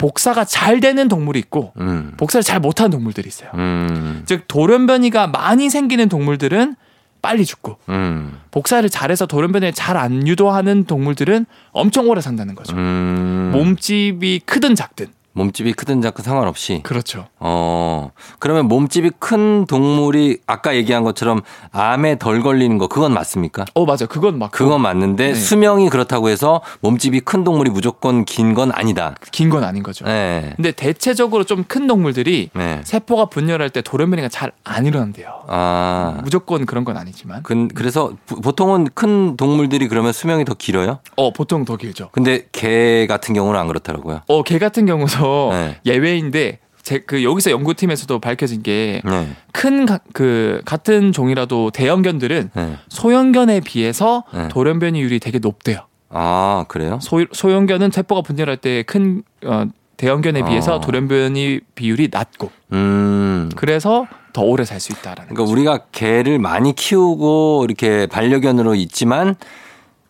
복사가 0.01 0.47
잘 0.47 0.81
되는 0.81 1.09
동물이 1.09 1.39
있고 1.41 1.75
음. 1.79 2.15
복사를 2.17 2.43
잘 2.43 2.59
못하는 2.59 2.91
동물들이 2.91 3.29
있어요. 3.29 3.51
음. 3.53 4.23
즉 4.25 4.49
돌연변이가 4.49 5.27
많이 5.27 5.69
생기는 5.69 6.09
동물들은 6.09 6.75
빨리 7.21 7.45
죽고 7.45 7.77
음. 7.91 8.41
복사를 8.51 8.89
잘해서 8.89 9.27
돌연변이를 9.27 9.75
잘안 9.75 10.27
유도하는 10.27 10.85
동물들은 10.85 11.45
엄청 11.73 12.09
오래 12.09 12.23
산다는 12.23 12.55
거죠. 12.55 12.75
음. 12.75 13.51
몸집이 13.53 14.41
크든 14.47 14.75
작든 14.75 15.09
몸집이 15.33 15.73
크든 15.75 16.03
작든 16.03 16.25
상관없이. 16.25 16.81
그렇죠. 16.83 17.27
어, 17.39 18.11
그러면 18.39 18.67
몸집이 18.67 19.13
큰 19.19 19.65
동물이 19.67 20.39
아까 20.47 20.75
얘기한 20.75 21.05
것처럼 21.05 21.43
암에 21.73 22.19
덜 22.19 22.43
걸리는 22.43 22.77
거 22.79 22.89
그건 22.89 23.15
맞습니까? 23.15 23.65
어 23.75 23.85
맞아. 23.85 24.07
그건 24.07 24.39
막 24.39 24.51
그건 24.51 24.81
맞는데 24.83 25.29
네. 25.29 25.35
수명이 25.35 25.89
그렇다고 25.89 26.29
해서 26.29 26.61
몸집이 26.81 27.21
큰 27.21 27.45
동물이 27.45 27.71
무조건 27.71 28.25
긴 28.25 28.55
건 28.55 28.73
아니다. 28.73 29.15
긴 29.31 29.49
건 29.51 29.63
아닌 29.65 29.83
거죠. 29.83 30.05
네. 30.05 30.53
근데 30.57 30.73
대체적으로 30.73 31.45
좀 31.45 31.65
큰 31.69 31.87
동물들이 31.87 32.51
네. 32.55 32.81
세포가 32.85 33.27
분열할 33.27 33.71
때 33.71 33.81
돌연변이가 33.83 34.29
잘 34.29 34.51
안 34.65 34.87
일어난대요. 34.87 35.45
아. 35.49 36.19
무조건 36.25 36.67
그런 36.67 36.85
건 36.85 36.97
아니지만. 36.97 37.43
그, 37.45 37.69
그래서 37.75 38.13
부- 38.27 38.41
보통은 38.41 38.89
큰 38.95 39.37
동물들이 39.37 39.87
그러면 39.89 40.13
수명이 40.13 40.45
더 40.45 40.55
길어요? 40.55 40.99
어 41.17 41.33
보통 41.33 41.65
더 41.65 41.77
길죠. 41.77 42.09
근데 42.13 42.47
개 42.53 43.07
같은 43.07 43.35
경우는 43.35 43.59
안 43.61 43.69
그렇더라고요. 43.69 44.23
어 44.29 44.43
개 44.43 44.59
같은 44.59 44.87
경우 44.87 45.07
도 45.21 45.51
네. 45.53 45.79
예외인데 45.87 46.59
제그 46.83 47.23
여기서 47.23 47.51
연구팀에서도 47.51 48.19
밝혀진 48.21 48.63
게 48.63 49.03
네. 49.05 49.29
큰그 49.53 50.63
같은 50.65 51.13
종이라도 51.13 51.71
대형견들은 51.71 52.51
네. 52.55 52.77
소형견에 52.89 53.61
비해서 53.61 54.25
네. 54.33 54.49
돌연변이율이 54.49 55.21
되게 55.21 55.39
높대요. 55.39 55.87
아, 56.09 56.65
그래요? 56.69 56.99
소, 57.03 57.25
소형견은 57.33 57.91
세포가 57.91 58.23
분열할 58.23 58.57
때큰 58.57 59.23
어, 59.45 59.65
대형견에 59.97 60.45
비해서 60.45 60.77
어. 60.77 60.81
돌연변이 60.81 61.61
비율이 61.75 62.09
낮고 62.11 62.51
음. 62.73 63.51
그래서 63.55 64.07
더 64.33 64.43
오래 64.43 64.65
살 64.65 64.81
수 64.81 64.93
있다라는 64.93 65.35
그러니까 65.35 65.43
거죠. 65.43 65.53
우리가 65.53 65.79
개를 65.93 66.39
많이 66.39 66.75
키우고 66.75 67.67
이렇게 67.69 68.07
반려견으로 68.07 68.75
있지만 68.77 69.37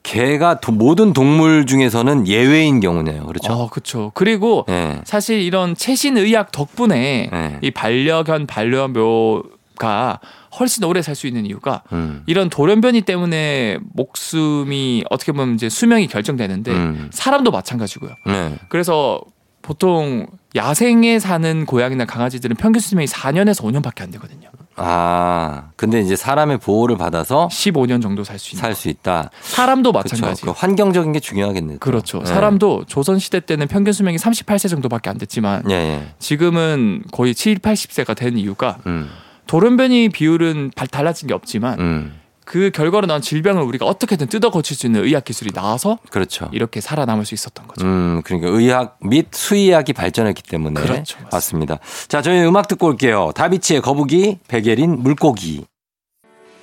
개가 0.03 0.61
도- 0.61 0.73
모든 0.73 1.13
동물 1.13 1.67
중에서는 1.67 2.27
예외인 2.27 2.81
경우네요. 2.81 3.27
그렇죠? 3.27 3.53
어, 3.53 3.69
그렇죠. 3.69 4.11
그리고 4.15 4.65
네. 4.67 5.01
사실 5.05 5.41
이런 5.41 5.75
최신 5.75 6.17
의학 6.17 6.53
덕분에 6.53 7.29
네. 7.33 7.59
이 7.61 7.71
반려견 7.71 8.47
반려묘가 8.47 10.21
훨씬 10.59 10.83
오래 10.85 11.03
살 11.03 11.15
수 11.15 11.27
있는 11.27 11.47
이유가 11.47 11.83
음. 11.93 12.23
이런 12.27 12.49
돌연변이 12.51 13.03
때문에 13.03 13.79
목숨이 13.93 15.05
어떻게 15.11 15.33
보면 15.33 15.55
이제 15.55 15.69
수명이 15.69 16.07
결정되는데 16.09 16.73
음. 16.73 17.09
사람도 17.13 17.51
마찬가지고요. 17.51 18.13
네. 18.27 18.55
그래서 18.69 19.21
보통 19.63 20.27
야생에 20.57 21.19
사는 21.19 21.67
고양이나 21.67 22.07
강아지들은 22.07 22.57
평균 22.57 22.81
수명이 22.81 23.07
4년에서 23.07 23.63
5년밖에 23.63 24.03
안 24.03 24.11
되거든요. 24.13 24.49
아, 24.77 25.71
근데 25.77 26.01
이제 26.01 26.17
사람의 26.17 26.59
보호를 26.59 26.97
받아서 26.97 27.49
15년 27.49 28.01
정도 28.01 28.25
살 28.25 28.39
수 28.39 28.55
있는. 28.55 28.61
살수 28.63 28.89
있다. 28.89 29.31
사람도. 29.43 29.93
마찬가지. 29.93 30.43
그 30.43 30.51
환경적인 30.53 31.13
게 31.13 31.21
중요하겠네요. 31.21 31.77
또. 31.77 31.81
그렇죠. 31.81 32.21
네. 32.21 32.27
사람도 32.27 32.85
조선 32.87 33.19
시대 33.19 33.41
때는 33.41 33.69
평균 33.69 33.93
수명이 33.93 34.17
38세 34.17 34.69
정도밖에 34.71 35.11
안 35.11 35.19
됐지만 35.19 35.65
예, 35.71 35.75
예. 35.75 36.03
지금은 36.19 37.03
거의 37.13 37.35
7, 37.35 37.59
80세가 37.59 38.17
된 38.17 38.39
이유가 38.39 38.79
음. 38.87 39.11
돌연변이 39.47 40.09
비율은 40.11 40.71
발- 40.77 40.87
달라진 40.89 41.29
게 41.29 41.35
없지만 41.35 41.81
음. 41.81 42.20
그 42.51 42.73
결과로 42.73 43.07
나온 43.07 43.21
질병을 43.21 43.63
우리가 43.63 43.87
어떻게든 43.87 44.27
뜯어 44.27 44.51
고칠 44.51 44.77
수 44.77 44.85
있는 44.87 45.05
의학 45.05 45.25
기술이 45.25 45.53
나와서 45.53 45.99
그렇죠. 46.11 46.49
이렇게 46.51 46.81
살아남을 46.81 47.25
수 47.25 47.33
있었던 47.37 47.69
거죠. 47.69 47.87
음, 47.87 48.23
그러니까 48.25 48.49
의학 48.51 48.99
및 49.05 49.29
수의학이 49.31 49.93
발전했기 49.93 50.43
때문에 50.43 50.81
그렇죠, 50.81 51.17
맞습니다. 51.31 51.77
맞습니다. 51.77 51.79
자, 52.09 52.23
저희 52.23 52.41
음악 52.45 52.67
듣고 52.67 52.89
올게요. 52.89 53.31
다비치의 53.37 53.83
거북이, 53.83 54.39
백예린 54.49 55.01
물고기. 55.01 55.65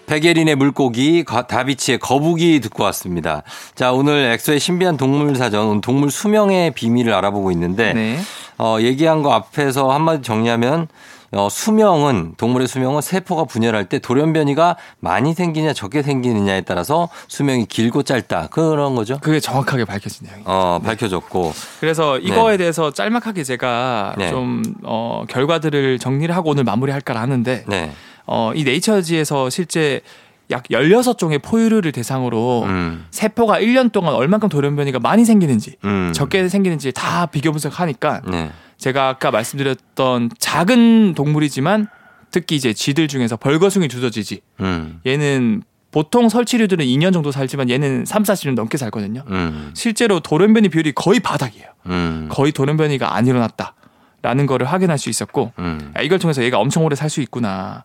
백예린의 0.07 0.55
물고기, 0.55 1.23
거- 1.23 1.43
다비치의 1.43 1.99
거북이 1.99 2.59
듣고 2.59 2.83
왔습니다. 2.83 3.43
자, 3.75 3.93
오늘 3.93 4.31
엑소의 4.33 4.59
신비한 4.59 4.97
동물 4.97 5.37
사전, 5.37 5.79
동물 5.79 6.11
수명의 6.11 6.71
비밀을 6.71 7.13
알아보고 7.13 7.49
있는데 7.51 7.93
네. 7.93 8.19
어, 8.57 8.75
얘기한 8.81 9.23
거 9.23 9.31
앞에서 9.31 9.89
한마디 9.91 10.21
정리하면 10.21 10.89
어, 11.31 11.49
수명은 11.49 12.35
동물의 12.37 12.67
수명은 12.67 13.01
세포가 13.01 13.45
분열할 13.45 13.89
때 13.89 13.99
돌연변이가 13.99 14.77
많이 14.99 15.33
생기냐 15.33 15.73
적게 15.73 16.01
생기느냐에 16.01 16.61
따라서 16.61 17.09
수명이 17.27 17.65
길고 17.65 18.03
짧다 18.03 18.47
그런 18.47 18.95
거죠. 18.95 19.19
그게 19.21 19.39
정확하게 19.39 19.85
밝혀진 19.85 20.27
내용이에요. 20.27 20.45
어, 20.47 20.79
밝혀졌고 20.83 21.53
그래서 21.79 22.17
이거에 22.17 22.57
대해서 22.57 22.91
짤막하게 22.91 23.43
제가 23.43 24.15
네. 24.17 24.29
좀 24.29 24.63
어, 24.83 25.25
결과들을 25.27 25.99
정리를 25.99 26.33
하고 26.35 26.51
오늘 26.51 26.63
마무리할까 26.63 27.19
하는데 27.19 27.65
네. 27.67 27.91
어, 28.25 28.51
이 28.53 28.63
네이처지에서 28.63 29.49
실제 29.49 30.01
약 30.49 30.63
16종의 30.63 31.41
포유류를 31.41 31.91
대상으로 31.91 32.63
음. 32.63 33.05
세포가 33.11 33.59
1년 33.59 33.91
동안 33.91 34.13
얼만큼 34.13 34.49
돌연변이가 34.49 34.99
많이 34.99 35.25
생기는지 35.25 35.75
음. 35.83 36.11
적게 36.13 36.47
생기는지 36.47 36.91
다 36.93 37.25
비교 37.25 37.51
분석하니까 37.51 38.21
네. 38.29 38.51
제가 38.77 39.09
아까 39.09 39.31
말씀드렸던 39.31 40.29
작은 40.39 41.13
동물이지만 41.15 41.87
특히 42.31 42.55
이제 42.55 42.73
쥐들 42.73 43.07
중에서 43.07 43.35
벌거숭이 43.35 43.87
두더지지 43.87 44.41
음. 44.61 45.01
얘는 45.05 45.63
보통 45.91 46.29
설치류들은 46.29 46.85
2년 46.85 47.11
정도 47.11 47.31
살지만 47.31 47.69
얘는 47.69 48.05
3, 48.05 48.23
40년 48.23 48.53
넘게 48.55 48.77
살거든요. 48.77 49.23
음. 49.29 49.71
실제로 49.73 50.19
돌연변이 50.19 50.69
비율이 50.69 50.91
거의 50.93 51.19
바닥이에요. 51.19 51.65
음. 51.87 52.27
거의 52.29 52.51
돌연변이가 52.51 53.15
안 53.15 53.25
일어났다라는 53.27 54.45
거를 54.45 54.67
확인할 54.67 54.97
수 54.97 55.09
있었고 55.09 55.53
음. 55.59 55.91
아, 55.95 56.01
이걸 56.01 56.19
통해서 56.19 56.43
얘가 56.43 56.59
엄청 56.59 56.85
오래 56.85 56.95
살 56.95 57.09
수 57.09 57.21
있구나. 57.21 57.83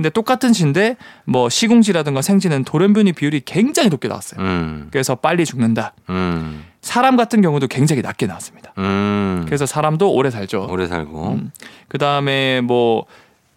근데 0.00 0.08
똑같은 0.08 0.54
쥐인데 0.54 0.96
뭐 1.26 1.50
시궁쥐라든가 1.50 2.22
생쥐는 2.22 2.64
돌연변이 2.64 3.12
비율이 3.12 3.42
굉장히 3.44 3.90
높게 3.90 4.08
나왔어요. 4.08 4.40
음. 4.40 4.88
그래서 4.90 5.14
빨리 5.14 5.44
죽는다. 5.44 5.92
음. 6.08 6.64
사람 6.80 7.18
같은 7.18 7.42
경우도 7.42 7.66
굉장히 7.66 8.00
낮게 8.00 8.26
나왔습니다. 8.26 8.72
음. 8.78 9.42
그래서 9.44 9.66
사람도 9.66 10.10
오래 10.10 10.30
살죠. 10.30 10.68
오래 10.70 10.86
살고. 10.86 11.32
음. 11.32 11.50
그 11.88 11.98
다음에 11.98 12.62
뭐 12.62 13.04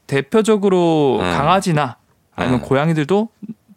대표적으로 0.05 1.19
네. 1.21 1.31
강아지나 1.31 1.95
아니면 2.35 2.59
네. 2.59 2.67
고양이들도 2.67 3.29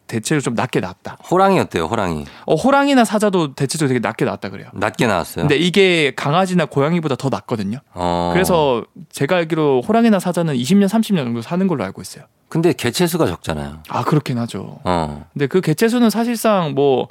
대체로 0.07 0.41
좀 0.41 0.55
낮게 0.55 0.81
나왔다. 0.81 1.19
호랑이 1.31 1.59
어때요? 1.59 1.87
호랑이. 1.87 2.25
어, 2.47 2.55
호랑이나 2.55 3.05
사자도 3.05 3.55
대체적으로 3.55 3.89
되게 3.89 4.01
낮게 4.01 4.25
나왔다 4.25 4.51
그래요. 4.51 4.69
낮게 4.73 5.07
나왔어요. 5.07 5.43
근데 5.45 5.57
이게 5.57 6.13
강아지나 6.15 6.67
고양이보다 6.67 7.17
더 7.17 7.29
낮거든요. 7.29 7.79
어. 7.95 8.31
그래서 8.33 8.85
제가 9.11 9.37
알기로 9.37 9.83
호랑이나 9.83 10.19
사자는 10.19 10.55
20년, 10.55 10.89
30년 10.89 11.25
정도 11.25 11.43
사는 11.43 11.67
걸로 11.67 11.85
알고 11.85 12.03
있어요. 12.03 12.25
근데 12.49 12.73
개체수가 12.73 13.27
적잖아요. 13.27 13.83
아, 13.89 14.05
그렇긴 14.05 14.39
하죠. 14.39 14.79
어. 14.85 15.27
근데 15.33 15.47
그 15.47 15.61
개체수는 15.61 16.11
사실상 16.11 16.75
뭐, 16.75 17.09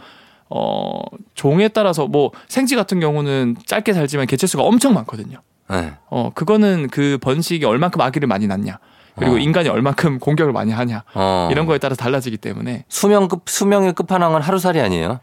어, 0.49 1.01
종에 1.33 1.67
따라서 1.67 2.07
뭐 2.07 2.31
생쥐 2.47 2.75
같은 2.75 2.99
경우는 2.99 3.57
짧게 3.65 3.93
살지만 3.93 4.27
개체수가 4.27 4.63
엄청 4.63 4.93
많거든요. 4.93 5.41
네. 5.69 5.93
어, 6.09 6.31
그거는 6.33 6.87
그 6.89 7.17
번식이 7.21 7.65
얼만큼 7.65 7.99
아기를 7.99 8.27
많이 8.27 8.47
낳냐. 8.47 8.79
그리고 9.17 9.35
어. 9.35 9.37
인간이 9.37 9.69
얼만큼 9.69 10.19
공격을 10.19 10.53
많이 10.53 10.71
하냐. 10.71 11.03
어. 11.13 11.49
이런 11.51 11.65
거에 11.65 11.77
따라 11.77 11.95
달라지기 11.95 12.37
때문에. 12.37 12.85
수명 12.89 13.27
급 13.27 13.43
수명의 13.47 13.93
끝판왕은 13.93 14.41
하루살이 14.41 14.79
아니에요? 14.81 15.19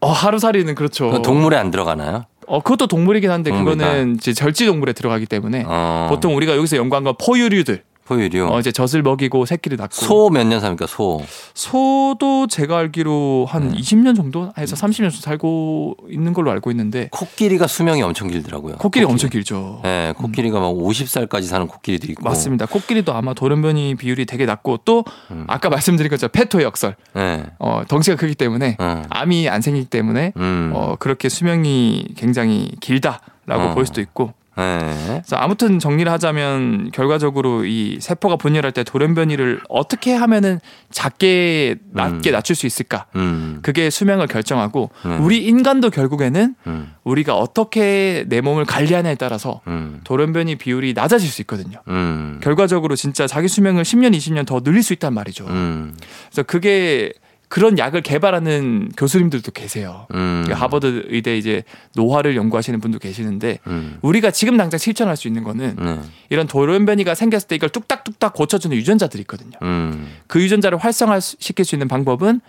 어, 0.00 0.10
하루살이는 0.10 0.74
그렇죠. 0.74 1.22
동물에 1.22 1.56
안 1.56 1.70
들어가나요? 1.70 2.24
어, 2.46 2.60
그것도 2.60 2.86
동물이긴 2.86 3.30
한데 3.30 3.50
동물이다. 3.50 3.84
그거는 3.84 4.16
이제 4.16 4.32
절지 4.34 4.66
동물에 4.66 4.92
들어가기 4.92 5.26
때문에 5.26 5.64
어. 5.66 6.06
보통 6.10 6.36
우리가 6.36 6.56
여기서 6.56 6.76
연구한 6.76 7.04
건 7.04 7.14
포유류들. 7.18 7.82
포유류. 8.04 8.48
어, 8.50 8.60
이제 8.60 8.70
젖을 8.72 9.02
먹이고 9.02 9.46
새끼를 9.46 9.76
낳고. 9.78 9.94
소 9.94 10.30
몇 10.30 10.46
년 10.46 10.60
삽니까? 10.60 10.86
소. 10.86 11.22
소도 11.54 12.46
제가 12.46 12.78
알기로 12.78 13.46
한 13.48 13.70
네. 13.70 13.78
20년 13.78 14.14
정도 14.14 14.52
해서 14.58 14.76
30년 14.76 15.10
정도 15.10 15.16
살고 15.20 15.96
있는 16.10 16.32
걸로 16.32 16.50
알고 16.50 16.70
있는데 16.70 17.08
코끼리가 17.10 17.66
수명이 17.66 18.02
엄청 18.02 18.28
길더라고요. 18.28 18.76
코끼리 18.76 19.04
엄청 19.06 19.30
길죠. 19.30 19.80
네, 19.82 20.12
코끼리가 20.16 20.60
막 20.60 20.68
50살까지 20.74 21.44
사는 21.44 21.66
코끼리도 21.66 22.12
있고. 22.12 22.22
맞습니다. 22.24 22.66
코끼리도 22.66 23.12
아마 23.14 23.32
돌연변이 23.34 23.94
비율이 23.94 24.26
되게 24.26 24.44
낮고 24.46 24.80
또 24.84 25.04
음. 25.30 25.44
아까 25.48 25.70
말씀드린 25.70 26.10
것처럼 26.10 26.30
페토의 26.32 26.64
역설. 26.64 26.96
네. 27.14 27.44
어, 27.58 27.82
덩치가 27.88 28.16
크기 28.16 28.34
때문에 28.34 28.76
어. 28.78 29.02
암이 29.08 29.48
안 29.48 29.60
생기기 29.62 29.86
때문에 29.86 30.32
음. 30.36 30.72
어, 30.74 30.96
그렇게 30.98 31.28
수명이 31.28 32.08
굉장히 32.16 32.70
길다라고 32.80 33.70
어. 33.70 33.74
볼 33.74 33.86
수도 33.86 34.00
있고. 34.00 34.32
네. 34.56 34.94
그래서 35.06 35.36
아무튼 35.36 35.78
정리를 35.78 36.10
하자면 36.10 36.90
결과적으로 36.92 37.64
이 37.64 37.98
세포가 38.00 38.36
분열할 38.36 38.72
때 38.72 38.84
돌연변이를 38.84 39.60
어떻게 39.68 40.14
하면은 40.14 40.60
작게 40.90 41.76
낮게 41.92 42.30
음. 42.30 42.32
낮출 42.32 42.54
수 42.56 42.66
있을까? 42.66 43.06
음. 43.16 43.58
그게 43.62 43.90
수명을 43.90 44.26
결정하고 44.26 44.90
음. 45.06 45.20
우리 45.22 45.44
인간도 45.44 45.90
결국에는 45.90 46.54
음. 46.66 46.94
우리가 47.04 47.36
어떻게 47.36 48.24
내 48.28 48.40
몸을 48.40 48.64
관리하냐에 48.64 49.16
따라서 49.16 49.60
음. 49.66 50.00
돌연변이 50.04 50.56
비율이 50.56 50.94
낮아질 50.94 51.28
수 51.28 51.42
있거든요. 51.42 51.80
음. 51.88 52.40
결과적으로 52.42 52.96
진짜 52.96 53.26
자기 53.26 53.48
수명을 53.48 53.82
10년, 53.82 54.16
20년 54.16 54.46
더 54.46 54.60
늘릴 54.60 54.82
수 54.82 54.92
있단 54.92 55.12
말이죠. 55.12 55.46
음. 55.46 55.94
그래서 56.30 56.42
그게 56.44 57.12
그런 57.54 57.78
약을 57.78 58.02
개발하는 58.02 58.88
교수님들도 58.96 59.52
계세요. 59.52 60.08
음. 60.12 60.44
하버드 60.50 61.04
의대 61.06 61.38
이제 61.38 61.62
노화를 61.94 62.34
연구하시는 62.34 62.80
분도 62.80 62.98
계시는데 62.98 63.60
음. 63.68 63.98
우리가 64.02 64.32
지금 64.32 64.56
당장 64.56 64.76
실천할 64.76 65.16
수 65.16 65.28
있는 65.28 65.44
거는 65.44 65.76
네. 65.78 66.00
이런 66.30 66.48
돌연변이가 66.48 67.14
생겼을 67.14 67.46
때 67.46 67.54
이걸 67.54 67.68
뚝딱뚝딱 67.68 68.34
고쳐주는 68.34 68.76
유전자들이 68.76 69.20
있거든요. 69.20 69.56
음. 69.62 70.08
그 70.26 70.42
유전자를 70.42 70.78
활성화시킬 70.78 71.64
수 71.64 71.76
있는 71.76 71.86
방법은 71.86 72.40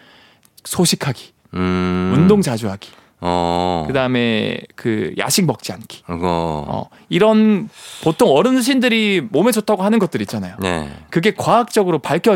소식하기, 0.63 1.33
음. 1.53 2.13
운동 2.15 2.41
자주 2.41 2.67
하기. 2.71 2.89
어. 3.21 3.85
그다음에 3.85 4.59
그 4.75 5.13
야식 5.19 5.45
먹지 5.45 5.71
않기. 5.71 6.01
그거. 6.03 6.65
어, 6.67 6.89
이런 7.09 7.69
보통 8.03 8.29
어르신들이 8.29 9.21
몸에 9.29 9.51
좋다고 9.51 9.83
하는 9.83 9.99
것들 9.99 10.19
있잖아요. 10.21 10.55
네. 10.59 10.89
그게 11.11 11.31
과학적으로 11.35 11.99
밝혀 11.99 12.35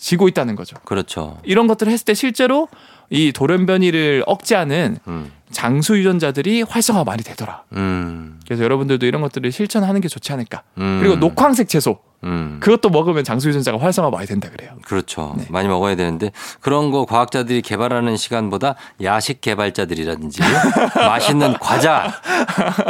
지고 0.00 0.28
있다는 0.28 0.56
거죠. 0.56 0.76
그렇죠. 0.84 1.38
이런 1.44 1.66
것들을 1.66 1.92
했을 1.92 2.06
때 2.06 2.14
실제로 2.14 2.68
이 3.10 3.32
돌연변이를 3.32 4.24
억제하는 4.26 4.98
음. 5.08 5.32
장수 5.50 5.98
유전자들이 5.98 6.62
활성화 6.62 7.04
많이 7.04 7.22
되더라. 7.24 7.64
음. 7.72 8.38
그래서 8.46 8.62
여러분들도 8.62 9.04
이런 9.04 9.20
것들을 9.20 9.50
실천하는 9.50 10.00
게 10.00 10.08
좋지 10.08 10.32
않을까. 10.32 10.62
음. 10.78 10.98
그리고 11.00 11.16
녹황색 11.16 11.68
채소 11.68 11.98
음. 12.22 12.58
그것도 12.60 12.90
먹으면 12.90 13.24
장수 13.24 13.48
유전자가 13.48 13.78
활성화 13.78 14.10
많이 14.10 14.26
된다 14.26 14.48
그래요. 14.50 14.72
그렇죠. 14.84 15.34
네. 15.38 15.46
많이 15.48 15.68
먹어야 15.68 15.96
되는데 15.96 16.30
그런 16.60 16.90
거 16.90 17.06
과학자들이 17.06 17.62
개발하는 17.62 18.16
시간보다 18.16 18.74
야식 19.02 19.40
개발자들이라든지 19.40 20.42
맛있는 20.94 21.54
과자, 21.54 22.12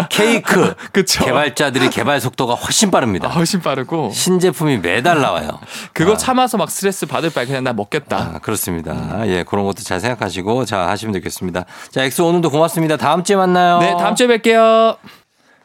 케이크 0.08 0.74
그쵸. 0.92 1.24
개발자들이 1.24 1.90
개발 1.90 2.20
속도가 2.20 2.54
훨씬 2.54 2.88
아, 2.88 2.90
빠릅니다. 2.90 3.28
훨씬 3.28 3.60
빠르고 3.60 4.10
신제품이 4.12 4.78
매달 4.78 5.20
나와요. 5.20 5.60
그거 5.94 6.14
아. 6.14 6.16
참아서 6.16 6.58
막 6.58 6.70
스트레스 6.70 7.06
받을 7.06 7.30
바에 7.30 7.46
그냥 7.46 7.62
나 7.64 7.72
먹겠다. 7.72 8.32
아, 8.34 8.38
그렇습니다. 8.40 9.26
예, 9.28 9.44
그런 9.44 9.64
것도 9.64 9.82
잘 9.82 10.00
생각하시고 10.10 10.64
자 10.64 10.88
하시면 10.88 11.12
되겠습니다. 11.14 11.64
자, 11.90 12.04
엑소 12.04 12.26
오늘도 12.26 12.50
고맙습니다. 12.50 12.96
다음 12.96 13.22
주에 13.24 13.36
만나요. 13.36 13.78
네, 13.78 13.94
다음 13.98 14.14
주에 14.14 14.26
뵐게요. 14.26 14.96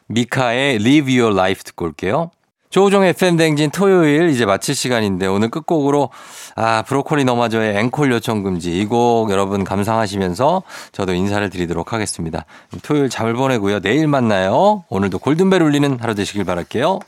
미카의 0.08 0.76
Live 0.76 1.18
Your 1.18 1.34
Life 1.38 1.62
듣고 1.64 1.84
올게요. 1.86 2.30
조우종의 2.70 3.14
FM대행진 3.14 3.70
토요일 3.70 4.28
이제 4.28 4.44
마칠 4.44 4.74
시간인데 4.74 5.26
오늘 5.26 5.48
끝곡으로 5.50 6.10
아 6.56 6.82
브로콜리 6.86 7.24
너마저의 7.24 7.76
앵콜 7.78 8.12
요청 8.12 8.42
금지 8.42 8.78
이 8.80 8.86
곡 8.86 9.30
여러분 9.30 9.64
감상하시면서 9.64 10.62
저도 10.92 11.14
인사를 11.14 11.48
드리도록 11.48 11.92
하겠습니다. 11.92 12.44
토요일 12.82 13.08
잘 13.08 13.32
보내고요. 13.34 13.80
내일 13.80 14.08
만나요. 14.08 14.84
오늘도 14.88 15.20
골든벨 15.20 15.62
울리는 15.62 15.98
하루 16.00 16.14
되시길 16.14 16.44
바랄게요. 16.44 16.98